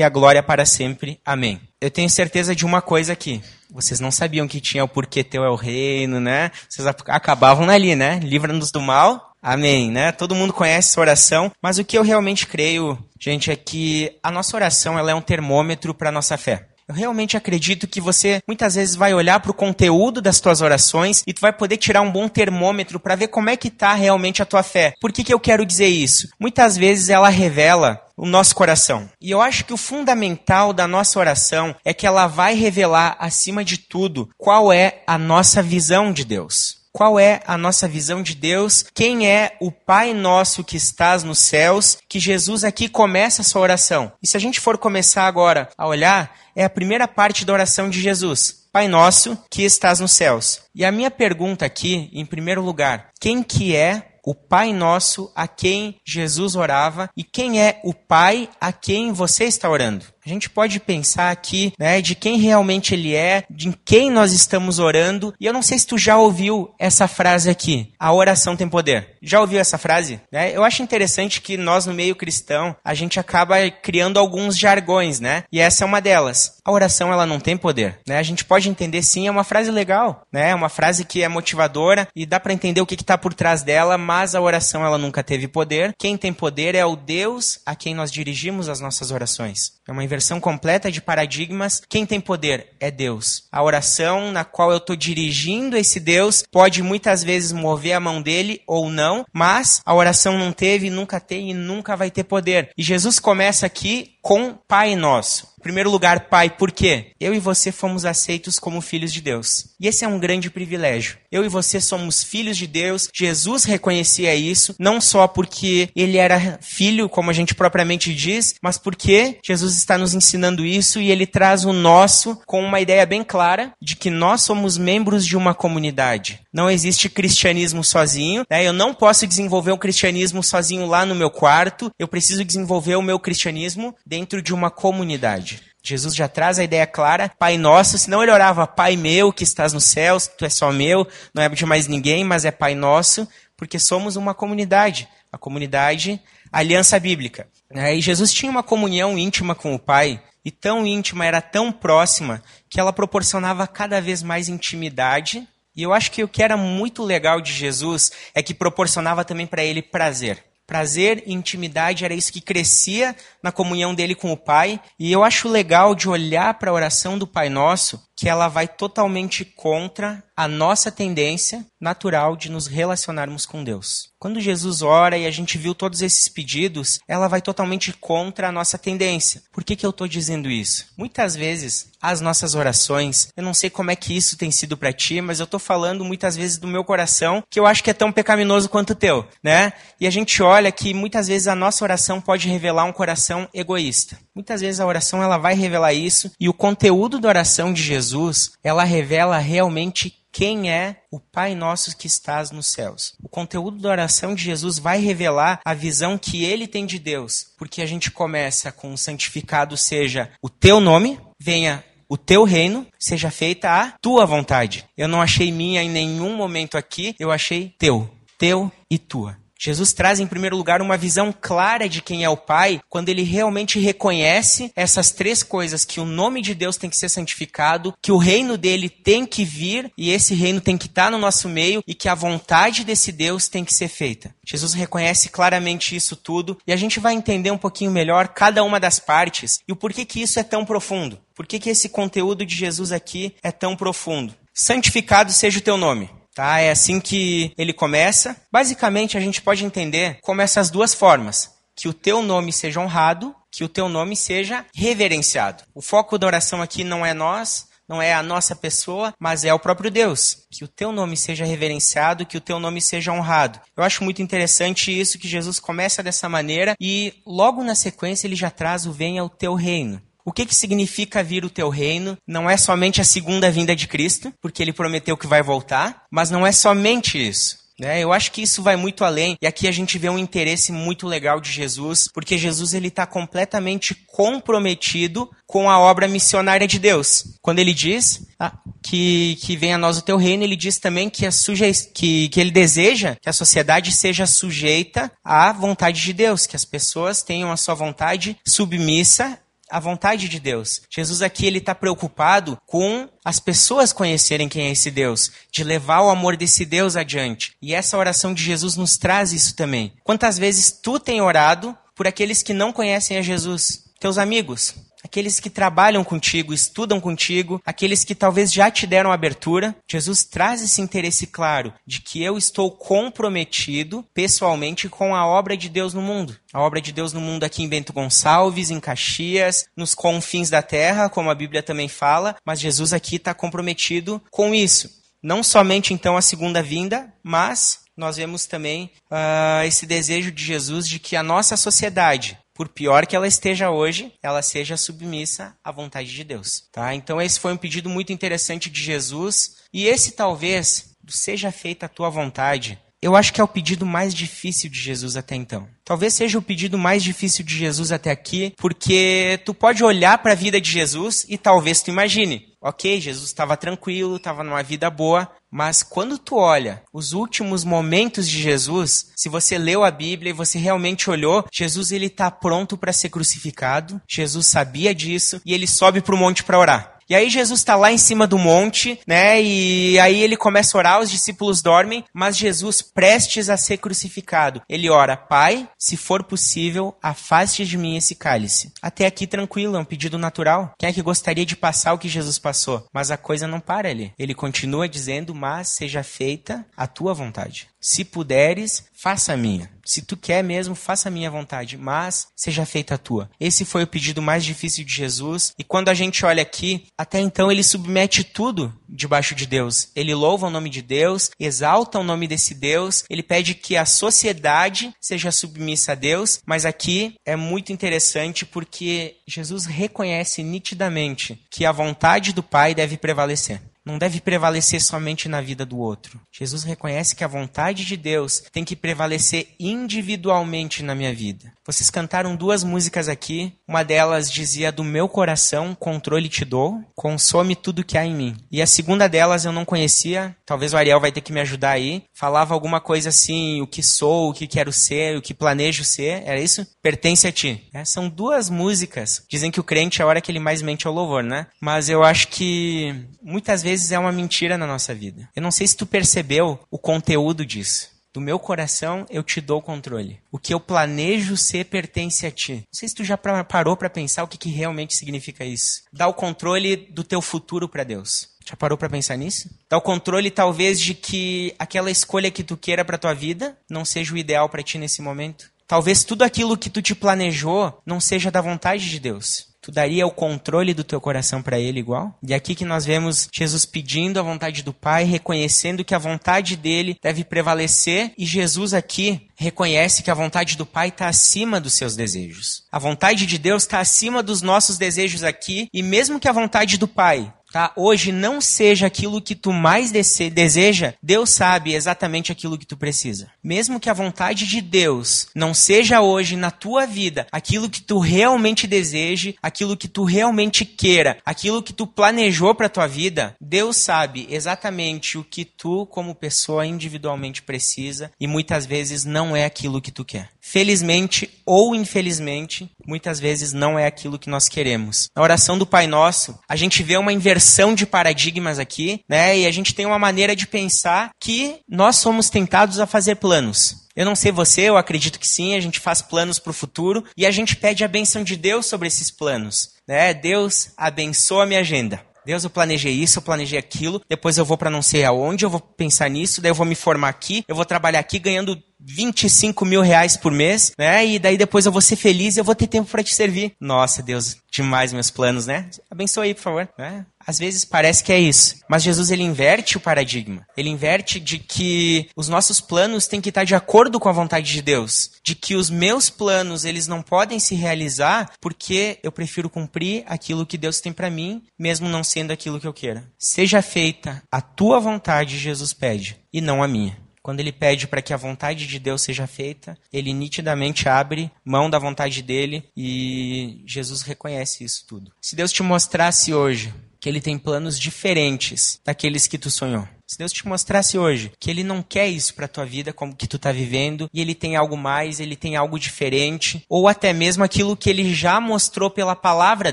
e 0.00 0.02
a 0.02 0.08
glória 0.08 0.42
para 0.42 0.64
sempre. 0.64 1.20
Amém. 1.24 1.60
Eu 1.80 1.90
tenho 1.90 2.08
certeza 2.08 2.54
de 2.54 2.64
uma 2.64 2.80
coisa 2.80 3.12
aqui. 3.12 3.42
Vocês 3.70 4.00
não 4.00 4.10
sabiam 4.10 4.48
que 4.48 4.60
tinha 4.60 4.82
o 4.82 4.88
porquê 4.88 5.22
teu 5.22 5.44
é 5.44 5.50
o 5.50 5.54
reino, 5.54 6.18
né? 6.18 6.50
Vocês 6.68 6.86
acabavam 6.86 7.68
ali, 7.68 7.94
né? 7.94 8.18
Livra-nos 8.22 8.72
do 8.72 8.80
mal. 8.80 9.32
Amém, 9.42 9.90
né? 9.90 10.10
Todo 10.12 10.34
mundo 10.34 10.52
conhece 10.52 10.90
essa 10.90 11.00
oração, 11.00 11.52
mas 11.62 11.78
o 11.78 11.84
que 11.84 11.96
eu 11.96 12.02
realmente 12.02 12.46
creio, 12.46 12.98
gente, 13.18 13.50
é 13.50 13.56
que 13.56 14.10
a 14.22 14.30
nossa 14.30 14.56
oração 14.56 14.98
ela 14.98 15.10
é 15.10 15.14
um 15.14 15.22
termômetro 15.22 15.94
para 15.94 16.08
a 16.08 16.12
nossa 16.12 16.36
fé. 16.36 16.66
Eu 16.90 16.94
realmente 16.94 17.36
acredito 17.36 17.86
que 17.86 18.00
você 18.00 18.42
muitas 18.48 18.74
vezes 18.74 18.96
vai 18.96 19.14
olhar 19.14 19.38
para 19.38 19.52
o 19.52 19.54
conteúdo 19.54 20.20
das 20.20 20.40
tuas 20.40 20.60
orações 20.60 21.22
e 21.24 21.32
tu 21.32 21.40
vai 21.40 21.52
poder 21.52 21.76
tirar 21.76 22.00
um 22.00 22.10
bom 22.10 22.26
termômetro 22.26 22.98
para 22.98 23.14
ver 23.14 23.28
como 23.28 23.48
é 23.48 23.56
que 23.56 23.68
está 23.68 23.94
realmente 23.94 24.42
a 24.42 24.44
tua 24.44 24.64
fé. 24.64 24.94
Por 25.00 25.12
que, 25.12 25.22
que 25.22 25.32
eu 25.32 25.38
quero 25.38 25.64
dizer 25.64 25.86
isso? 25.86 26.28
Muitas 26.36 26.76
vezes 26.76 27.08
ela 27.08 27.28
revela 27.28 28.02
o 28.20 28.26
nosso 28.26 28.54
coração. 28.54 29.08
E 29.18 29.30
eu 29.30 29.40
acho 29.40 29.64
que 29.64 29.72
o 29.72 29.78
fundamental 29.78 30.74
da 30.74 30.86
nossa 30.86 31.18
oração 31.18 31.74
é 31.82 31.94
que 31.94 32.06
ela 32.06 32.26
vai 32.26 32.54
revelar, 32.54 33.16
acima 33.18 33.64
de 33.64 33.78
tudo, 33.78 34.28
qual 34.36 34.70
é 34.70 35.02
a 35.06 35.16
nossa 35.16 35.62
visão 35.62 36.12
de 36.12 36.22
Deus. 36.22 36.78
Qual 36.92 37.18
é 37.18 37.40
a 37.46 37.56
nossa 37.56 37.88
visão 37.88 38.20
de 38.20 38.34
Deus? 38.34 38.84
Quem 38.92 39.26
é 39.26 39.56
o 39.60 39.70
Pai 39.70 40.12
nosso 40.12 40.64
que 40.64 40.76
estás 40.76 41.22
nos 41.22 41.38
céus? 41.38 41.96
Que 42.08 42.18
Jesus 42.18 42.64
aqui 42.64 42.88
começa 42.88 43.42
a 43.42 43.44
sua 43.44 43.62
oração. 43.62 44.12
E 44.20 44.26
se 44.26 44.36
a 44.36 44.40
gente 44.40 44.60
for 44.60 44.76
começar 44.76 45.26
agora 45.26 45.68
a 45.78 45.86
olhar, 45.86 46.34
é 46.54 46.64
a 46.64 46.70
primeira 46.70 47.06
parte 47.06 47.44
da 47.44 47.52
oração 47.52 47.88
de 47.88 48.02
Jesus. 48.02 48.66
Pai 48.72 48.86
nosso 48.86 49.38
que 49.48 49.62
estás 49.62 50.00
nos 50.00 50.12
céus. 50.12 50.62
E 50.74 50.84
a 50.84 50.92
minha 50.92 51.10
pergunta 51.10 51.64
aqui, 51.64 52.10
em 52.12 52.26
primeiro 52.26 52.60
lugar, 52.60 53.08
quem 53.20 53.42
que 53.42 53.74
é 53.74 54.09
o 54.30 54.34
Pai 54.34 54.72
Nosso 54.72 55.32
a 55.34 55.48
quem 55.48 55.96
Jesus 56.06 56.54
orava 56.54 57.10
e 57.16 57.24
quem 57.24 57.60
é 57.60 57.80
o 57.82 57.92
Pai 57.92 58.48
a 58.60 58.72
quem 58.72 59.12
você 59.12 59.42
está 59.42 59.68
orando. 59.68 60.06
A 60.24 60.28
gente 60.28 60.50
pode 60.50 60.78
pensar 60.78 61.30
aqui, 61.30 61.72
né, 61.78 62.00
de 62.02 62.14
quem 62.14 62.38
realmente 62.38 62.94
ele 62.94 63.14
é, 63.14 63.44
de 63.50 63.72
quem 63.84 64.10
nós 64.10 64.32
estamos 64.32 64.78
orando. 64.78 65.34
E 65.40 65.46
eu 65.46 65.52
não 65.52 65.62
sei 65.62 65.78
se 65.78 65.86
tu 65.86 65.96
já 65.96 66.16
ouviu 66.16 66.74
essa 66.78 67.08
frase 67.08 67.48
aqui. 67.48 67.92
A 67.98 68.12
oração 68.12 68.56
tem 68.56 68.68
poder. 68.68 69.16
Já 69.22 69.40
ouviu 69.40 69.58
essa 69.58 69.78
frase? 69.78 70.20
Né? 70.30 70.56
Eu 70.56 70.64
acho 70.64 70.82
interessante 70.82 71.40
que 71.40 71.56
nós 71.56 71.86
no 71.86 71.94
meio 71.94 72.16
cristão 72.16 72.76
a 72.84 72.94
gente 72.94 73.18
acaba 73.18 73.70
criando 73.70 74.18
alguns 74.18 74.58
jargões, 74.58 75.20
né? 75.20 75.44
E 75.52 75.60
essa 75.60 75.84
é 75.84 75.86
uma 75.86 76.00
delas. 76.00 76.58
A 76.64 76.72
oração 76.72 77.12
ela 77.12 77.26
não 77.26 77.40
tem 77.40 77.56
poder, 77.56 77.98
né? 78.06 78.18
A 78.18 78.22
gente 78.22 78.44
pode 78.44 78.68
entender 78.68 79.02
sim, 79.02 79.26
é 79.26 79.30
uma 79.30 79.44
frase 79.44 79.70
legal, 79.70 80.22
né? 80.32 80.50
É 80.50 80.54
uma 80.54 80.68
frase 80.68 81.04
que 81.04 81.22
é 81.22 81.28
motivadora 81.28 82.08
e 82.14 82.24
dá 82.24 82.38
para 82.38 82.52
entender 82.52 82.80
o 82.80 82.86
que 82.86 82.94
está 82.94 83.18
por 83.18 83.34
trás 83.34 83.62
dela, 83.62 83.98
mas 83.98 84.34
a 84.34 84.40
oração 84.40 84.84
ela 84.84 84.98
nunca 84.98 85.22
teve 85.22 85.48
poder. 85.48 85.94
Quem 85.98 86.16
tem 86.16 86.32
poder 86.32 86.74
é 86.74 86.84
o 86.84 86.96
Deus 86.96 87.60
a 87.66 87.74
quem 87.74 87.94
nós 87.94 88.10
dirigimos 88.10 88.68
as 88.68 88.80
nossas 88.80 89.10
orações. 89.10 89.79
É 89.90 89.92
uma 89.92 90.04
inversão 90.04 90.38
completa 90.38 90.88
de 90.88 91.00
paradigmas. 91.00 91.82
Quem 91.88 92.06
tem 92.06 92.20
poder 92.20 92.68
é 92.78 92.92
Deus. 92.92 93.48
A 93.50 93.60
oração 93.60 94.30
na 94.30 94.44
qual 94.44 94.70
eu 94.70 94.76
estou 94.76 94.94
dirigindo 94.94 95.76
esse 95.76 95.98
Deus 95.98 96.44
pode 96.48 96.80
muitas 96.80 97.24
vezes 97.24 97.50
mover 97.50 97.94
a 97.94 97.98
mão 97.98 98.22
dele 98.22 98.62
ou 98.68 98.88
não, 98.88 99.26
mas 99.32 99.80
a 99.84 99.92
oração 99.92 100.38
não 100.38 100.52
teve, 100.52 100.90
nunca 100.90 101.18
tem 101.18 101.50
e 101.50 101.54
nunca 101.54 101.96
vai 101.96 102.08
ter 102.08 102.22
poder. 102.22 102.70
E 102.78 102.84
Jesus 102.84 103.18
começa 103.18 103.66
aqui 103.66 104.14
com 104.20 104.54
Pai 104.68 104.94
Nosso. 104.96 105.50
Em 105.60 105.62
primeiro 105.62 105.90
lugar, 105.90 106.20
Pai, 106.20 106.48
por 106.48 106.72
quê? 106.72 107.08
Eu 107.20 107.34
e 107.34 107.38
você 107.38 107.70
fomos 107.70 108.06
aceitos 108.06 108.58
como 108.58 108.80
filhos 108.80 109.12
de 109.12 109.20
Deus. 109.20 109.66
E 109.78 109.86
esse 109.86 110.06
é 110.06 110.08
um 110.08 110.18
grande 110.18 110.48
privilégio. 110.48 111.18
Eu 111.30 111.44
e 111.44 111.48
você 111.50 111.78
somos 111.78 112.24
filhos 112.24 112.56
de 112.56 112.66
Deus. 112.66 113.10
Jesus 113.14 113.64
reconhecia 113.64 114.34
isso, 114.34 114.74
não 114.78 115.02
só 115.02 115.28
porque 115.28 115.90
ele 115.94 116.16
era 116.16 116.58
filho, 116.62 117.10
como 117.10 117.28
a 117.28 117.34
gente 117.34 117.54
propriamente 117.54 118.14
diz, 118.14 118.54
mas 118.62 118.78
porque 118.78 119.38
Jesus 119.46 119.76
está 119.76 119.98
nos 119.98 120.14
ensinando 120.14 120.64
isso 120.64 120.98
e 120.98 121.10
ele 121.10 121.26
traz 121.26 121.66
o 121.66 121.74
nosso 121.74 122.40
com 122.46 122.64
uma 122.64 122.80
ideia 122.80 123.04
bem 123.04 123.22
clara 123.22 123.72
de 123.82 123.96
que 123.96 124.08
nós 124.08 124.40
somos 124.40 124.78
membros 124.78 125.26
de 125.26 125.36
uma 125.36 125.54
comunidade. 125.54 126.40
Não 126.50 126.70
existe 126.70 127.10
cristianismo 127.10 127.84
sozinho. 127.84 128.44
Né? 128.50 128.66
Eu 128.66 128.72
não 128.72 128.94
posso 128.94 129.26
desenvolver 129.26 129.72
o 129.72 129.74
um 129.74 129.78
cristianismo 129.78 130.42
sozinho 130.42 130.86
lá 130.86 131.04
no 131.04 131.14
meu 131.14 131.30
quarto. 131.30 131.92
Eu 131.98 132.08
preciso 132.08 132.44
desenvolver 132.46 132.96
o 132.96 133.02
meu 133.02 133.18
cristianismo 133.20 133.94
dentro 134.10 134.42
de 134.42 134.52
uma 134.52 134.72
comunidade. 134.72 135.62
Jesus 135.84 136.16
já 136.16 136.26
traz 136.26 136.58
a 136.58 136.64
ideia 136.64 136.84
clara, 136.84 137.30
Pai 137.38 137.56
nosso, 137.56 137.96
senão 137.96 138.20
ele 138.20 138.32
orava, 138.32 138.66
Pai 138.66 138.96
meu 138.96 139.32
que 139.32 139.44
estás 139.44 139.72
nos 139.72 139.84
céus, 139.84 140.26
tu 140.26 140.44
és 140.44 140.52
só 140.52 140.72
meu, 140.72 141.06
não 141.32 141.40
é 141.40 141.48
de 141.48 141.64
mais 141.64 141.86
ninguém, 141.86 142.24
mas 142.24 142.44
é 142.44 142.50
Pai 142.50 142.74
nosso, 142.74 143.28
porque 143.56 143.78
somos 143.78 144.16
uma 144.16 144.34
comunidade, 144.34 145.06
a 145.32 145.38
comunidade 145.38 146.20
a 146.50 146.58
Aliança 146.58 146.98
Bíblica. 146.98 147.46
E 147.72 148.00
Jesus 148.00 148.32
tinha 148.32 148.50
uma 148.50 148.64
comunhão 148.64 149.16
íntima 149.16 149.54
com 149.54 149.76
o 149.76 149.78
Pai, 149.78 150.20
e 150.44 150.50
tão 150.50 150.84
íntima, 150.84 151.24
era 151.24 151.40
tão 151.40 151.70
próxima, 151.70 152.42
que 152.68 152.80
ela 152.80 152.92
proporcionava 152.92 153.64
cada 153.64 154.00
vez 154.00 154.24
mais 154.24 154.48
intimidade, 154.48 155.46
e 155.76 155.84
eu 155.84 155.92
acho 155.92 156.10
que 156.10 156.24
o 156.24 156.28
que 156.28 156.42
era 156.42 156.56
muito 156.56 157.04
legal 157.04 157.40
de 157.40 157.52
Jesus 157.52 158.10
é 158.34 158.42
que 158.42 158.54
proporcionava 158.54 159.24
também 159.24 159.46
para 159.46 159.62
ele 159.62 159.80
prazer. 159.80 160.49
Prazer 160.70 161.24
e 161.26 161.32
intimidade 161.32 162.04
era 162.04 162.14
isso 162.14 162.32
que 162.32 162.40
crescia 162.40 163.16
na 163.42 163.50
comunhão 163.50 163.92
dele 163.92 164.14
com 164.14 164.30
o 164.30 164.36
Pai. 164.36 164.80
E 165.00 165.10
eu 165.10 165.24
acho 165.24 165.48
legal 165.48 165.96
de 165.96 166.08
olhar 166.08 166.54
para 166.60 166.70
a 166.70 166.72
oração 166.72 167.18
do 167.18 167.26
Pai 167.26 167.48
Nosso 167.48 168.00
que 168.20 168.28
ela 168.28 168.48
vai 168.48 168.68
totalmente 168.68 169.46
contra 169.46 170.22
a 170.36 170.46
nossa 170.46 170.92
tendência 170.92 171.64
natural 171.80 172.36
de 172.36 172.50
nos 172.50 172.66
relacionarmos 172.66 173.46
com 173.46 173.64
Deus. 173.64 174.10
Quando 174.18 174.38
Jesus 174.38 174.82
ora 174.82 175.16
e 175.16 175.26
a 175.26 175.30
gente 175.30 175.56
viu 175.56 175.74
todos 175.74 176.02
esses 176.02 176.28
pedidos, 176.28 176.98
ela 177.08 177.26
vai 177.26 177.40
totalmente 177.40 177.94
contra 177.94 178.48
a 178.48 178.52
nossa 178.52 178.76
tendência. 178.76 179.42
Por 179.50 179.64
que, 179.64 179.74
que 179.74 179.86
eu 179.86 179.90
estou 179.90 180.06
dizendo 180.06 180.50
isso? 180.50 180.88
Muitas 180.98 181.34
vezes, 181.34 181.90
as 182.02 182.20
nossas 182.20 182.54
orações, 182.54 183.28
eu 183.34 183.42
não 183.42 183.54
sei 183.54 183.70
como 183.70 183.90
é 183.90 183.96
que 183.96 184.14
isso 184.14 184.36
tem 184.36 184.50
sido 184.50 184.76
para 184.76 184.92
ti, 184.92 185.22
mas 185.22 185.40
eu 185.40 185.44
estou 185.44 185.60
falando 185.60 186.04
muitas 186.04 186.36
vezes 186.36 186.58
do 186.58 186.66
meu 186.66 186.84
coração, 186.84 187.42
que 187.50 187.58
eu 187.58 187.66
acho 187.66 187.82
que 187.82 187.90
é 187.90 187.94
tão 187.94 188.12
pecaminoso 188.12 188.68
quanto 188.68 188.90
o 188.90 188.96
teu, 188.96 189.26
né? 189.42 189.72
E 189.98 190.06
a 190.06 190.10
gente 190.10 190.42
olha 190.42 190.70
que 190.70 190.92
muitas 190.92 191.28
vezes 191.28 191.48
a 191.48 191.54
nossa 191.54 191.82
oração 191.82 192.20
pode 192.20 192.46
revelar 192.46 192.84
um 192.84 192.92
coração 192.92 193.48
egoísta. 193.54 194.18
Muitas 194.34 194.60
vezes 194.60 194.80
a 194.80 194.86
oração 194.86 195.22
ela 195.22 195.38
vai 195.38 195.54
revelar 195.54 195.92
isso, 195.92 196.30
e 196.38 196.48
o 196.48 196.54
conteúdo 196.54 197.18
da 197.18 197.28
oração 197.28 197.72
de 197.72 197.82
Jesus, 197.82 198.52
ela 198.62 198.84
revela 198.84 199.38
realmente 199.38 200.16
quem 200.32 200.70
é 200.70 201.02
o 201.10 201.18
Pai 201.18 201.54
Nosso 201.54 201.96
que 201.96 202.06
estás 202.06 202.50
nos 202.50 202.66
céus. 202.66 203.14
O 203.22 203.28
conteúdo 203.28 203.78
da 203.78 203.88
oração 203.88 204.34
de 204.34 204.44
Jesus 204.44 204.78
vai 204.78 205.00
revelar 205.00 205.60
a 205.64 205.74
visão 205.74 206.16
que 206.16 206.44
ele 206.44 206.68
tem 206.68 206.86
de 206.86 206.98
Deus, 206.98 207.46
porque 207.58 207.82
a 207.82 207.86
gente 207.86 208.10
começa 208.10 208.70
com 208.70 208.96
santificado 208.96 209.76
seja 209.76 210.30
o 210.40 210.48
teu 210.48 210.80
nome, 210.80 211.18
venha 211.38 211.84
o 212.08 212.16
teu 212.16 212.44
reino, 212.44 212.86
seja 212.98 213.30
feita 213.30 213.70
a 213.70 213.92
tua 214.00 214.26
vontade. 214.26 214.84
Eu 214.96 215.06
não 215.06 215.22
achei 215.22 215.52
minha 215.52 215.82
em 215.82 215.88
nenhum 215.88 216.36
momento 216.36 216.76
aqui, 216.76 217.14
eu 217.18 217.30
achei 217.30 217.74
teu, 217.78 218.10
teu 218.38 218.70
e 218.90 218.98
tua. 218.98 219.39
Jesus 219.62 219.92
traz, 219.92 220.18
em 220.18 220.26
primeiro 220.26 220.56
lugar, 220.56 220.80
uma 220.80 220.96
visão 220.96 221.34
clara 221.38 221.86
de 221.86 222.00
quem 222.00 222.24
é 222.24 222.28
o 222.30 222.36
Pai, 222.36 222.80
quando 222.88 223.10
ele 223.10 223.22
realmente 223.22 223.78
reconhece 223.78 224.72
essas 224.74 225.10
três 225.10 225.42
coisas: 225.42 225.84
que 225.84 226.00
o 226.00 226.06
nome 226.06 226.40
de 226.40 226.54
Deus 226.54 226.78
tem 226.78 226.88
que 226.88 226.96
ser 226.96 227.10
santificado, 227.10 227.94
que 228.00 228.10
o 228.10 228.16
reino 228.16 228.56
dele 228.56 228.88
tem 228.88 229.26
que 229.26 229.44
vir 229.44 229.92
e 229.98 230.10
esse 230.10 230.34
reino 230.34 230.62
tem 230.62 230.78
que 230.78 230.86
estar 230.86 231.10
no 231.10 231.18
nosso 231.18 231.46
meio 231.48 231.82
e 231.86 231.94
que 231.94 232.08
a 232.08 232.14
vontade 232.14 232.84
desse 232.84 233.12
Deus 233.12 233.48
tem 233.48 233.62
que 233.62 233.74
ser 233.74 233.88
feita. 233.88 234.34
Jesus 234.46 234.72
reconhece 234.72 235.28
claramente 235.28 235.94
isso 235.94 236.16
tudo 236.16 236.56
e 236.66 236.72
a 236.72 236.76
gente 236.76 236.98
vai 236.98 237.12
entender 237.12 237.50
um 237.50 237.58
pouquinho 237.58 237.90
melhor 237.90 238.28
cada 238.28 238.64
uma 238.64 238.80
das 238.80 238.98
partes 238.98 239.60
e 239.68 239.72
o 239.72 239.76
porquê 239.76 240.06
que 240.06 240.22
isso 240.22 240.40
é 240.40 240.42
tão 240.42 240.64
profundo. 240.64 241.18
Por 241.34 241.46
que, 241.46 241.58
que 241.58 241.70
esse 241.70 241.88
conteúdo 241.88 242.46
de 242.46 242.54
Jesus 242.54 242.92
aqui 242.92 243.34
é 243.42 243.50
tão 243.50 243.76
profundo? 243.76 244.34
santificado 244.52 245.32
seja 245.32 245.58
o 245.58 245.62
teu 245.62 245.76
nome. 245.76 246.10
Tá? 246.34 246.60
É 246.60 246.70
assim 246.70 247.00
que 247.00 247.52
ele 247.58 247.72
começa. 247.72 248.36
Basicamente, 248.52 249.16
a 249.16 249.20
gente 249.20 249.42
pode 249.42 249.64
entender 249.64 250.18
como 250.22 250.40
essas 250.40 250.70
duas 250.70 250.94
formas: 250.94 251.50
que 251.76 251.88
o 251.88 251.94
teu 251.94 252.22
nome 252.22 252.52
seja 252.52 252.80
honrado, 252.80 253.34
que 253.50 253.64
o 253.64 253.68
teu 253.68 253.88
nome 253.88 254.16
seja 254.16 254.64
reverenciado. 254.74 255.64
O 255.74 255.82
foco 255.82 256.18
da 256.18 256.26
oração 256.26 256.62
aqui 256.62 256.84
não 256.84 257.04
é 257.04 257.12
nós, 257.12 257.68
não 257.90 258.00
é 258.00 258.14
a 258.14 258.22
nossa 258.22 258.54
pessoa, 258.54 259.12
mas 259.18 259.44
é 259.44 259.52
o 259.52 259.58
próprio 259.58 259.90
Deus. 259.90 260.46
Que 260.48 260.62
o 260.62 260.68
teu 260.68 260.92
nome 260.92 261.16
seja 261.16 261.44
reverenciado, 261.44 262.24
que 262.24 262.36
o 262.36 262.40
teu 262.40 262.60
nome 262.60 262.80
seja 262.80 263.12
honrado. 263.12 263.58
Eu 263.76 263.82
acho 263.82 264.04
muito 264.04 264.22
interessante 264.22 264.96
isso 264.96 265.18
que 265.18 265.26
Jesus 265.26 265.58
começa 265.58 266.00
dessa 266.00 266.28
maneira 266.28 266.76
e 266.80 267.14
logo 267.26 267.64
na 267.64 267.74
sequência 267.74 268.28
ele 268.28 268.36
já 268.36 268.48
traz 268.48 268.86
o 268.86 268.92
venha 268.92 269.24
o 269.24 269.28
teu 269.28 269.54
reino. 269.54 270.00
O 270.30 270.32
que, 270.32 270.46
que 270.46 270.54
significa 270.54 271.24
vir 271.24 271.44
o 271.44 271.50
teu 271.50 271.68
reino? 271.68 272.16
Não 272.24 272.48
é 272.48 272.56
somente 272.56 273.00
a 273.00 273.04
segunda 273.04 273.50
vinda 273.50 273.74
de 273.74 273.88
Cristo, 273.88 274.32
porque 274.40 274.62
ele 274.62 274.72
prometeu 274.72 275.16
que 275.16 275.26
vai 275.26 275.42
voltar, 275.42 276.04
mas 276.08 276.30
não 276.30 276.46
é 276.46 276.52
somente 276.52 277.18
isso. 277.18 277.58
Né? 277.80 277.98
Eu 277.98 278.12
acho 278.12 278.30
que 278.30 278.40
isso 278.40 278.62
vai 278.62 278.76
muito 278.76 279.04
além. 279.04 279.36
E 279.42 279.46
aqui 279.46 279.66
a 279.66 279.72
gente 279.72 279.98
vê 279.98 280.08
um 280.08 280.16
interesse 280.16 280.70
muito 280.70 281.08
legal 281.08 281.40
de 281.40 281.50
Jesus, 281.50 282.06
porque 282.14 282.38
Jesus 282.38 282.74
ele 282.74 282.86
está 282.86 283.06
completamente 283.06 283.92
comprometido 284.06 285.28
com 285.48 285.68
a 285.68 285.80
obra 285.80 286.06
missionária 286.06 286.68
de 286.68 286.78
Deus. 286.78 287.36
Quando 287.42 287.58
ele 287.58 287.74
diz 287.74 288.24
ah, 288.38 288.56
que, 288.80 289.36
que 289.40 289.56
venha 289.56 289.74
a 289.74 289.78
nós 289.78 289.98
o 289.98 290.02
teu 290.02 290.16
reino, 290.16 290.44
ele 290.44 290.54
diz 290.54 290.78
também 290.78 291.10
que, 291.10 291.26
a 291.26 291.32
suje... 291.32 291.72
que, 291.92 292.28
que 292.28 292.40
ele 292.40 292.52
deseja 292.52 293.16
que 293.20 293.28
a 293.28 293.32
sociedade 293.32 293.90
seja 293.90 294.26
sujeita 294.26 295.10
à 295.24 295.52
vontade 295.52 296.00
de 296.00 296.12
Deus, 296.12 296.46
que 296.46 296.54
as 296.54 296.64
pessoas 296.64 297.20
tenham 297.20 297.50
a 297.50 297.56
sua 297.56 297.74
vontade 297.74 298.36
submissa 298.46 299.36
a 299.70 299.80
vontade 299.80 300.28
de 300.28 300.40
Deus. 300.40 300.82
Jesus 300.90 301.22
aqui 301.22 301.46
ele 301.46 301.58
está 301.58 301.74
preocupado 301.74 302.58
com 302.66 303.08
as 303.24 303.38
pessoas 303.38 303.92
conhecerem 303.92 304.48
quem 304.48 304.66
é 304.66 304.70
esse 304.72 304.90
Deus, 304.90 305.30
de 305.52 305.62
levar 305.62 306.02
o 306.02 306.10
amor 306.10 306.36
desse 306.36 306.64
Deus 306.64 306.96
adiante. 306.96 307.52
E 307.62 307.74
essa 307.74 307.96
oração 307.96 308.34
de 308.34 308.42
Jesus 308.42 308.76
nos 308.76 308.96
traz 308.96 309.32
isso 309.32 309.54
também. 309.54 309.92
Quantas 310.02 310.38
vezes 310.38 310.72
tu 310.72 310.98
tem 310.98 311.20
orado 311.20 311.76
por 311.94 312.06
aqueles 312.06 312.42
que 312.42 312.52
não 312.52 312.72
conhecem 312.72 313.16
a 313.16 313.22
Jesus? 313.22 313.84
Teus 314.00 314.16
amigos, 314.16 314.74
aqueles 315.02 315.40
que 315.40 315.50
trabalham 315.50 316.04
contigo, 316.04 316.52
estudam 316.52 317.00
contigo, 317.00 317.60
aqueles 317.64 318.04
que 318.04 318.14
talvez 318.14 318.52
já 318.52 318.70
te 318.70 318.86
deram 318.86 319.12
abertura. 319.12 319.74
Jesus 319.90 320.24
traz 320.24 320.62
esse 320.62 320.80
interesse 320.80 321.26
claro 321.26 321.72
de 321.86 322.00
que 322.00 322.22
eu 322.22 322.36
estou 322.36 322.70
comprometido 322.70 324.04
pessoalmente 324.14 324.88
com 324.88 325.14
a 325.14 325.26
obra 325.26 325.56
de 325.56 325.68
Deus 325.68 325.94
no 325.94 326.02
mundo. 326.02 326.36
A 326.52 326.60
obra 326.60 326.80
de 326.80 326.92
Deus 326.92 327.12
no 327.12 327.20
mundo 327.20 327.44
aqui 327.44 327.62
em 327.62 327.68
Bento 327.68 327.92
Gonçalves, 327.92 328.70
em 328.70 328.80
Caxias, 328.80 329.66
nos 329.76 329.94
confins 329.94 330.50
da 330.50 330.62
terra, 330.62 331.08
como 331.08 331.30
a 331.30 331.34
Bíblia 331.34 331.62
também 331.62 331.88
fala, 331.88 332.36
mas 332.44 332.60
Jesus 332.60 332.92
aqui 332.92 333.16
está 333.16 333.32
comprometido 333.34 334.22
com 334.30 334.54
isso. 334.54 335.00
Não 335.22 335.42
somente 335.42 335.92
então 335.92 336.16
a 336.16 336.22
segunda 336.22 336.62
vinda, 336.62 337.12
mas 337.22 337.80
nós 337.96 338.16
vemos 338.16 338.46
também 338.46 338.90
uh, 339.10 339.62
esse 339.66 339.84
desejo 339.84 340.30
de 340.30 340.42
Jesus 340.42 340.88
de 340.88 340.98
que 340.98 341.14
a 341.14 341.22
nossa 341.22 341.56
sociedade 341.56 342.38
por 342.60 342.68
pior 342.68 343.06
que 343.06 343.16
ela 343.16 343.26
esteja 343.26 343.70
hoje, 343.70 344.12
ela 344.22 344.42
seja 344.42 344.76
submissa 344.76 345.56
à 345.64 345.72
vontade 345.72 346.14
de 346.14 346.22
Deus. 346.22 346.64
Tá? 346.70 346.94
Então 346.94 347.18
esse 347.18 347.40
foi 347.40 347.54
um 347.54 347.56
pedido 347.56 347.88
muito 347.88 348.12
interessante 348.12 348.68
de 348.68 348.82
Jesus 348.82 349.56
e 349.72 349.86
esse 349.86 350.12
talvez 350.12 350.94
seja 351.08 351.50
feita 351.50 351.86
a 351.86 351.88
tua 351.88 352.10
vontade. 352.10 352.78
Eu 353.00 353.16
acho 353.16 353.32
que 353.32 353.40
é 353.40 353.44
o 353.44 353.48
pedido 353.48 353.86
mais 353.86 354.12
difícil 354.12 354.68
de 354.68 354.78
Jesus 354.78 355.16
até 355.16 355.34
então. 355.34 355.66
Talvez 355.82 356.12
seja 356.12 356.36
o 356.36 356.42
pedido 356.42 356.76
mais 356.76 357.02
difícil 357.02 357.42
de 357.42 357.56
Jesus 357.56 357.90
até 357.92 358.10
aqui, 358.10 358.52
porque 358.58 359.40
tu 359.46 359.54
pode 359.54 359.82
olhar 359.82 360.18
para 360.18 360.32
a 360.32 360.36
vida 360.36 360.60
de 360.60 360.70
Jesus 360.70 361.24
e 361.30 361.38
talvez 361.38 361.80
tu 361.80 361.88
imagine, 361.88 362.46
ok, 362.60 363.00
Jesus 363.00 363.28
estava 363.28 363.56
tranquilo, 363.56 364.16
estava 364.16 364.44
numa 364.44 364.62
vida 364.62 364.90
boa, 364.90 365.30
mas 365.50 365.82
quando 365.82 366.16
tu 366.16 366.36
olha 366.36 366.82
os 366.92 367.12
últimos 367.12 367.64
momentos 367.64 368.28
de 368.28 368.40
Jesus, 368.40 369.10
se 369.16 369.28
você 369.28 369.58
leu 369.58 369.84
a 369.84 369.90
Bíblia 369.90 370.30
e 370.30 370.34
você 370.34 370.58
realmente 370.58 371.10
olhou, 371.10 371.44
Jesus 371.52 371.90
ele 371.90 372.06
está 372.06 372.30
pronto 372.30 372.76
para 372.76 372.92
ser 372.92 373.08
crucificado. 373.08 374.00
Jesus 374.08 374.46
sabia 374.46 374.94
disso 374.94 375.40
e 375.44 375.52
ele 375.52 375.66
sobe 375.66 376.00
para 376.00 376.14
o 376.14 376.18
monte 376.18 376.44
para 376.44 376.58
orar. 376.58 376.99
E 377.10 377.14
aí 377.16 377.28
Jesus 377.28 377.58
está 377.58 377.74
lá 377.74 377.90
em 377.90 377.98
cima 377.98 378.24
do 378.24 378.38
monte, 378.38 379.00
né? 379.04 379.42
E 379.42 379.98
aí 379.98 380.22
ele 380.22 380.36
começa 380.36 380.76
a 380.76 380.78
orar, 380.78 381.00
os 381.00 381.10
discípulos 381.10 381.60
dormem, 381.60 382.04
mas 382.14 382.36
Jesus, 382.36 382.80
prestes 382.80 383.50
a 383.50 383.56
ser 383.56 383.78
crucificado, 383.78 384.62
ele 384.68 384.88
ora: 384.88 385.16
Pai, 385.16 385.68
se 385.76 385.96
for 385.96 386.22
possível, 386.22 386.96
afaste 387.02 387.66
de 387.66 387.76
mim 387.76 387.96
esse 387.96 388.14
cálice. 388.14 388.72
Até 388.80 389.06
aqui 389.06 389.26
tranquilo, 389.26 389.76
é 389.76 389.80
um 389.80 389.84
pedido 389.84 390.18
natural. 390.18 390.72
Quem 390.78 390.88
é 390.88 390.92
que 390.92 391.02
gostaria 391.02 391.44
de 391.44 391.56
passar 391.56 391.94
o 391.94 391.98
que 391.98 392.08
Jesus 392.08 392.38
passou? 392.38 392.86
Mas 392.92 393.10
a 393.10 393.16
coisa 393.16 393.48
não 393.48 393.58
para 393.58 393.88
ali. 393.88 394.12
Ele 394.16 394.32
continua 394.32 394.88
dizendo: 394.88 395.34
Mas 395.34 395.66
seja 395.70 396.04
feita 396.04 396.64
a 396.76 396.86
tua 396.86 397.12
vontade. 397.12 397.69
Se 397.80 398.04
puderes, 398.04 398.84
faça 398.92 399.32
a 399.32 399.36
minha. 399.36 399.70
Se 399.84 400.02
tu 400.02 400.16
quer 400.16 400.44
mesmo, 400.44 400.74
faça 400.74 401.08
a 401.08 401.10
minha 401.10 401.30
vontade, 401.30 401.76
mas 401.76 402.28
seja 402.36 402.66
feita 402.66 402.94
a 402.94 402.98
tua. 402.98 403.30
Esse 403.40 403.64
foi 403.64 403.82
o 403.82 403.86
pedido 403.86 404.20
mais 404.20 404.44
difícil 404.44 404.84
de 404.84 404.94
Jesus, 404.94 405.52
e 405.58 405.64
quando 405.64 405.88
a 405.88 405.94
gente 405.94 406.24
olha 406.24 406.42
aqui, 406.42 406.86
até 406.96 407.18
então 407.18 407.50
ele 407.50 407.64
submete 407.64 408.22
tudo 408.22 408.72
debaixo 408.88 409.34
de 409.34 409.46
Deus. 409.46 409.88
Ele 409.96 410.14
louva 410.14 410.46
o 410.46 410.50
nome 410.50 410.68
de 410.68 410.82
Deus, 410.82 411.30
exalta 411.40 411.98
o 411.98 412.04
nome 412.04 412.28
desse 412.28 412.54
Deus, 412.54 413.04
ele 413.08 413.22
pede 413.22 413.54
que 413.54 413.76
a 413.76 413.86
sociedade 413.86 414.92
seja 415.00 415.32
submissa 415.32 415.92
a 415.92 415.94
Deus, 415.96 416.40
mas 416.46 416.66
aqui 416.66 417.14
é 417.24 417.34
muito 417.34 417.72
interessante 417.72 418.44
porque 418.44 419.16
Jesus 419.26 419.64
reconhece 419.64 420.42
nitidamente 420.42 421.40
que 421.50 421.64
a 421.64 421.72
vontade 421.72 422.32
do 422.32 422.42
Pai 422.42 422.74
deve 422.74 422.96
prevalecer 422.96 423.60
não 423.90 423.98
deve 423.98 424.20
prevalecer 424.20 424.80
somente 424.80 425.28
na 425.28 425.40
vida 425.40 425.66
do 425.66 425.78
outro. 425.78 426.20
Jesus 426.32 426.62
reconhece 426.62 427.14
que 427.14 427.24
a 427.24 427.28
vontade 427.28 427.84
de 427.84 427.96
Deus 427.96 428.42
tem 428.52 428.64
que 428.64 428.76
prevalecer 428.76 429.48
individualmente 429.58 430.82
na 430.82 430.94
minha 430.94 431.12
vida. 431.12 431.52
Vocês 431.70 431.88
cantaram 431.88 432.34
duas 432.34 432.64
músicas 432.64 433.08
aqui. 433.08 433.52
Uma 433.66 433.84
delas 433.84 434.28
dizia: 434.28 434.72
Do 434.72 434.82
meu 434.82 435.08
coração, 435.08 435.72
controle 435.72 436.28
te 436.28 436.44
dou, 436.44 436.82
consome 436.96 437.54
tudo 437.54 437.84
que 437.84 437.96
há 437.96 438.04
em 438.04 438.12
mim. 438.12 438.36
E 438.50 438.60
a 438.60 438.66
segunda 438.66 439.08
delas 439.08 439.44
eu 439.44 439.52
não 439.52 439.64
conhecia, 439.64 440.34
talvez 440.44 440.74
o 440.74 440.76
Ariel 440.76 440.98
vai 440.98 441.12
ter 441.12 441.20
que 441.20 441.32
me 441.32 441.40
ajudar 441.40 441.70
aí. 441.70 442.02
Falava 442.12 442.54
alguma 442.54 442.80
coisa 442.80 443.10
assim: 443.10 443.60
o 443.60 443.68
que 443.68 443.84
sou, 443.84 444.30
o 444.30 444.32
que 444.32 444.48
quero 444.48 444.72
ser, 444.72 445.16
o 445.16 445.22
que 445.22 445.32
planejo 445.32 445.84
ser. 445.84 446.24
Era 446.26 446.40
isso? 446.40 446.66
Pertence 446.82 447.28
a 447.28 447.30
ti. 447.30 447.68
É, 447.72 447.84
são 447.84 448.08
duas 448.08 448.50
músicas. 448.50 449.22
Dizem 449.30 449.52
que 449.52 449.60
o 449.60 449.64
crente 449.64 450.02
é 450.02 450.04
a 450.04 450.08
hora 450.08 450.20
que 450.20 450.32
ele 450.32 450.40
mais 450.40 450.62
mente 450.62 450.88
ao 450.88 450.92
louvor, 450.92 451.22
né? 451.22 451.46
Mas 451.60 451.88
eu 451.88 452.02
acho 452.02 452.26
que 452.26 452.96
muitas 453.22 453.62
vezes 453.62 453.92
é 453.92 453.98
uma 453.98 454.10
mentira 454.10 454.58
na 454.58 454.66
nossa 454.66 454.92
vida. 454.92 455.28
Eu 455.36 455.42
não 455.42 455.52
sei 455.52 455.68
se 455.68 455.76
tu 455.76 455.86
percebeu 455.86 456.58
o 456.68 456.78
conteúdo 456.78 457.46
disso. 457.46 457.99
Do 458.12 458.20
meu 458.20 458.40
coração 458.40 459.06
eu 459.08 459.22
te 459.22 459.40
dou 459.40 459.58
o 459.58 459.62
controle. 459.62 460.20
O 460.32 460.38
que 460.38 460.52
eu 460.52 460.58
planejo 460.58 461.36
ser 461.36 461.66
pertence 461.66 462.26
a 462.26 462.30
ti. 462.30 462.54
Não 462.54 462.64
sei 462.72 462.88
se 462.88 462.94
tu 462.94 463.04
já 463.04 463.16
parou 463.16 463.76
para 463.76 463.88
pensar 463.88 464.24
o 464.24 464.28
que, 464.28 464.36
que 464.36 464.50
realmente 464.50 464.96
significa 464.96 465.44
isso. 465.44 465.82
Dá 465.92 466.08
o 466.08 466.14
controle 466.14 466.76
do 466.76 467.04
teu 467.04 467.22
futuro 467.22 467.68
para 467.68 467.84
Deus. 467.84 468.28
Já 468.48 468.56
parou 468.56 468.76
para 468.76 468.90
pensar 468.90 469.16
nisso? 469.16 469.48
Dá 469.68 469.76
o 469.76 469.82
controle 469.82 470.28
talvez 470.28 470.80
de 470.80 470.92
que 470.92 471.54
aquela 471.56 471.90
escolha 471.90 472.32
que 472.32 472.42
tu 472.42 472.56
queira 472.56 472.84
para 472.84 472.98
tua 472.98 473.14
vida 473.14 473.56
não 473.70 473.84
seja 473.84 474.12
o 474.12 474.18
ideal 474.18 474.48
para 474.48 474.62
ti 474.62 474.76
nesse 474.76 475.00
momento. 475.00 475.48
Talvez 475.68 476.02
tudo 476.02 476.22
aquilo 476.22 476.58
que 476.58 476.68
tu 476.68 476.82
te 476.82 476.96
planejou 476.96 477.80
não 477.86 478.00
seja 478.00 478.28
da 478.28 478.40
vontade 478.40 478.90
de 478.90 478.98
Deus. 478.98 479.49
Tu 479.70 479.74
daria 479.74 480.04
o 480.04 480.10
controle 480.10 480.74
do 480.74 480.82
teu 480.82 481.00
coração 481.00 481.40
para 481.40 481.56
ele 481.56 481.78
igual? 481.78 482.18
E 482.26 482.34
aqui 482.34 482.56
que 482.56 482.64
nós 482.64 482.84
vemos 482.84 483.28
Jesus 483.32 483.64
pedindo 483.64 484.18
a 484.18 484.22
vontade 484.22 484.64
do 484.64 484.72
Pai, 484.72 485.04
reconhecendo 485.04 485.84
que 485.84 485.94
a 485.94 485.98
vontade 485.98 486.56
dele 486.56 486.98
deve 487.00 487.22
prevalecer, 487.22 488.12
e 488.18 488.26
Jesus 488.26 488.74
aqui 488.74 489.28
reconhece 489.36 490.02
que 490.02 490.10
a 490.10 490.14
vontade 490.14 490.56
do 490.56 490.66
Pai 490.66 490.88
está 490.88 491.06
acima 491.06 491.60
dos 491.60 491.74
seus 491.74 491.94
desejos. 491.94 492.64
A 492.72 492.80
vontade 492.80 493.26
de 493.26 493.38
Deus 493.38 493.62
está 493.62 493.78
acima 493.78 494.24
dos 494.24 494.42
nossos 494.42 494.76
desejos 494.76 495.22
aqui, 495.22 495.68
e 495.72 495.84
mesmo 495.84 496.18
que 496.18 496.28
a 496.28 496.32
vontade 496.32 496.76
do 496.76 496.88
Pai 496.88 497.32
tá? 497.52 497.72
Hoje 497.76 498.12
não 498.12 498.40
seja 498.40 498.86
aquilo 498.86 499.20
que 499.20 499.34
tu 499.34 499.52
mais 499.52 499.90
deseja, 499.90 500.94
Deus 501.02 501.30
sabe 501.30 501.74
exatamente 501.74 502.32
aquilo 502.32 502.58
que 502.58 502.66
tu 502.66 502.76
precisa. 502.76 503.30
Mesmo 503.42 503.80
que 503.80 503.90
a 503.90 503.94
vontade 503.94 504.46
de 504.46 504.60
Deus 504.60 505.28
não 505.34 505.52
seja 505.52 506.00
hoje 506.00 506.36
na 506.36 506.50
tua 506.50 506.86
vida 506.86 507.26
aquilo 507.32 507.68
que 507.68 507.82
tu 507.82 507.98
realmente 507.98 508.66
deseje, 508.66 509.36
aquilo 509.42 509.76
que 509.76 509.88
tu 509.88 510.04
realmente 510.04 510.64
queira, 510.64 511.18
aquilo 511.24 511.62
que 511.62 511.72
tu 511.72 511.86
planejou 511.86 512.54
para 512.54 512.68
tua 512.68 512.86
vida, 512.86 513.34
Deus 513.40 513.76
sabe 513.76 514.26
exatamente 514.30 515.18
o 515.18 515.24
que 515.24 515.44
tu 515.44 515.86
como 515.86 516.14
pessoa 516.14 516.66
individualmente 516.66 517.42
precisa 517.42 518.10
e 518.20 518.26
muitas 518.26 518.66
vezes 518.66 519.04
não 519.04 519.34
é 519.34 519.44
aquilo 519.44 519.80
que 519.80 519.90
tu 519.90 520.04
quer. 520.04 520.30
Felizmente 520.40 521.30
ou 521.44 521.74
infelizmente, 521.74 522.70
muitas 522.90 523.20
vezes 523.20 523.52
não 523.52 523.78
é 523.78 523.86
aquilo 523.86 524.18
que 524.18 524.28
nós 524.28 524.48
queremos. 524.48 525.08
Na 525.14 525.22
oração 525.22 525.56
do 525.56 525.64
Pai 525.64 525.86
Nosso, 525.86 526.36
a 526.48 526.56
gente 526.56 526.82
vê 526.82 526.96
uma 526.96 527.12
inversão 527.12 527.72
de 527.72 527.86
paradigmas 527.86 528.58
aqui, 528.58 529.00
né? 529.08 529.38
E 529.38 529.46
a 529.46 529.52
gente 529.52 529.72
tem 529.72 529.86
uma 529.86 529.98
maneira 529.98 530.34
de 530.34 530.44
pensar 530.44 531.10
que 531.20 531.60
nós 531.68 531.96
somos 531.96 532.28
tentados 532.28 532.80
a 532.80 532.86
fazer 532.86 533.14
planos. 533.14 533.88
Eu 533.94 534.04
não 534.04 534.16
sei 534.16 534.32
você, 534.32 534.62
eu 534.62 534.76
acredito 534.76 535.20
que 535.20 535.28
sim, 535.28 535.54
a 535.54 535.60
gente 535.60 535.78
faz 535.78 536.02
planos 536.02 536.40
para 536.40 536.50
o 536.50 536.54
futuro 536.54 537.04
e 537.16 537.24
a 537.24 537.30
gente 537.30 537.54
pede 537.54 537.84
a 537.84 537.88
benção 537.88 538.24
de 538.24 538.36
Deus 538.36 538.66
sobre 538.66 538.88
esses 538.88 539.08
planos. 539.08 539.70
Né? 539.86 540.12
Deus 540.12 540.72
abençoa 540.76 541.44
a 541.44 541.46
minha 541.46 541.60
agenda. 541.60 542.04
Deus, 542.24 542.44
eu 542.44 542.50
planejei 542.50 542.92
isso, 542.92 543.18
eu 543.18 543.22
planejei 543.22 543.58
aquilo, 543.58 544.00
depois 544.08 544.36
eu 544.36 544.44
vou 544.44 544.58
para 544.58 544.70
não 544.70 544.82
sei 544.82 545.04
aonde, 545.04 545.44
eu 545.44 545.50
vou 545.50 545.60
pensar 545.60 546.08
nisso, 546.08 546.40
daí 546.40 546.50
eu 546.50 546.54
vou 546.54 546.66
me 546.66 546.74
formar 546.74 547.08
aqui, 547.08 547.44
eu 547.48 547.56
vou 547.56 547.64
trabalhar 547.64 547.98
aqui 547.98 548.18
ganhando 548.18 548.60
25 548.80 549.64
mil 549.64 549.80
reais 549.80 550.16
por 550.16 550.32
mês, 550.32 550.72
né? 550.78 551.04
E 551.06 551.18
daí 551.18 551.36
depois 551.36 551.66
eu 551.66 551.72
vou 551.72 551.80
ser 551.80 551.96
feliz 551.96 552.36
e 552.36 552.40
eu 552.40 552.44
vou 552.44 552.54
ter 552.54 552.66
tempo 552.66 552.90
para 552.90 553.02
te 553.02 553.14
servir. 553.14 553.52
Nossa, 553.60 554.02
Deus, 554.02 554.36
demais 554.50 554.92
meus 554.92 555.10
planos, 555.10 555.46
né? 555.46 555.68
Abençoe 555.90 556.28
aí, 556.28 556.34
por 556.34 556.42
favor. 556.42 556.68
Né? 556.78 557.06
Às 557.24 557.38
vezes 557.38 557.64
parece 557.64 558.02
que 558.02 558.12
é 558.12 558.18
isso, 558.18 558.56
mas 558.68 558.82
Jesus 558.82 559.10
ele 559.10 559.22
inverte 559.22 559.76
o 559.76 559.80
paradigma. 559.80 560.46
Ele 560.56 560.70
inverte 560.70 561.20
de 561.20 561.38
que 561.38 562.08
os 562.16 562.28
nossos 562.28 562.60
planos 562.60 563.06
têm 563.06 563.20
que 563.20 563.28
estar 563.28 563.44
de 563.44 563.54
acordo 563.54 564.00
com 564.00 564.08
a 564.08 564.12
vontade 564.12 564.50
de 564.50 564.62
Deus, 564.62 565.10
de 565.22 565.34
que 565.34 565.54
os 565.54 565.68
meus 565.68 566.08
planos 566.08 566.64
eles 566.64 566.86
não 566.86 567.02
podem 567.02 567.38
se 567.38 567.54
realizar 567.54 568.32
porque 568.40 568.98
eu 569.02 569.12
prefiro 569.12 569.50
cumprir 569.50 570.02
aquilo 570.06 570.46
que 570.46 570.58
Deus 570.58 570.80
tem 570.80 570.92
para 570.92 571.10
mim, 571.10 571.42
mesmo 571.58 571.88
não 571.88 572.02
sendo 572.02 572.32
aquilo 572.32 572.58
que 572.58 572.66
eu 572.66 572.72
queira. 572.72 573.04
Seja 573.18 573.60
feita 573.60 574.22
a 574.32 574.40
tua 574.40 574.80
vontade, 574.80 575.38
Jesus 575.38 575.72
pede, 575.72 576.16
e 576.32 576.40
não 576.40 576.62
a 576.62 576.68
minha. 576.68 577.09
Quando 577.22 577.40
ele 577.40 577.52
pede 577.52 577.86
para 577.86 578.02
que 578.02 578.12
a 578.12 578.16
vontade 578.16 578.66
de 578.66 578.78
Deus 578.78 579.02
seja 579.02 579.26
feita, 579.26 579.76
ele 579.92 580.12
nitidamente 580.12 580.88
abre 580.88 581.30
mão 581.44 581.68
da 581.68 581.78
vontade 581.78 582.22
dele 582.22 582.64
e 582.76 583.62
Jesus 583.66 584.02
reconhece 584.02 584.64
isso 584.64 584.84
tudo. 584.86 585.12
Se 585.20 585.36
Deus 585.36 585.52
te 585.52 585.62
mostrasse 585.62 586.32
hoje 586.32 586.72
que 587.00 587.08
ele 587.08 587.20
tem 587.20 587.38
planos 587.38 587.78
diferentes 587.78 588.78
daqueles 588.84 589.26
que 589.26 589.38
tu 589.38 589.50
sonhou. 589.50 589.88
Se 590.06 590.18
Deus 590.18 590.32
te 590.32 590.46
mostrasse 590.46 590.98
hoje 590.98 591.32
que 591.38 591.50
ele 591.50 591.64
não 591.64 591.82
quer 591.82 592.08
isso 592.08 592.34
para 592.34 592.48
tua 592.48 592.66
vida 592.66 592.92
como 592.92 593.16
que 593.16 593.26
tu 593.26 593.38
tá 593.38 593.50
vivendo 593.50 594.10
e 594.12 594.20
ele 594.20 594.34
tem 594.34 594.56
algo 594.56 594.76
mais, 594.76 595.18
ele 595.18 595.36
tem 595.36 595.56
algo 595.56 595.78
diferente, 595.78 596.64
ou 596.68 596.88
até 596.88 597.12
mesmo 597.12 597.42
aquilo 597.42 597.76
que 597.76 597.88
ele 597.88 598.12
já 598.12 598.40
mostrou 598.40 598.90
pela 598.90 599.16
palavra 599.16 599.72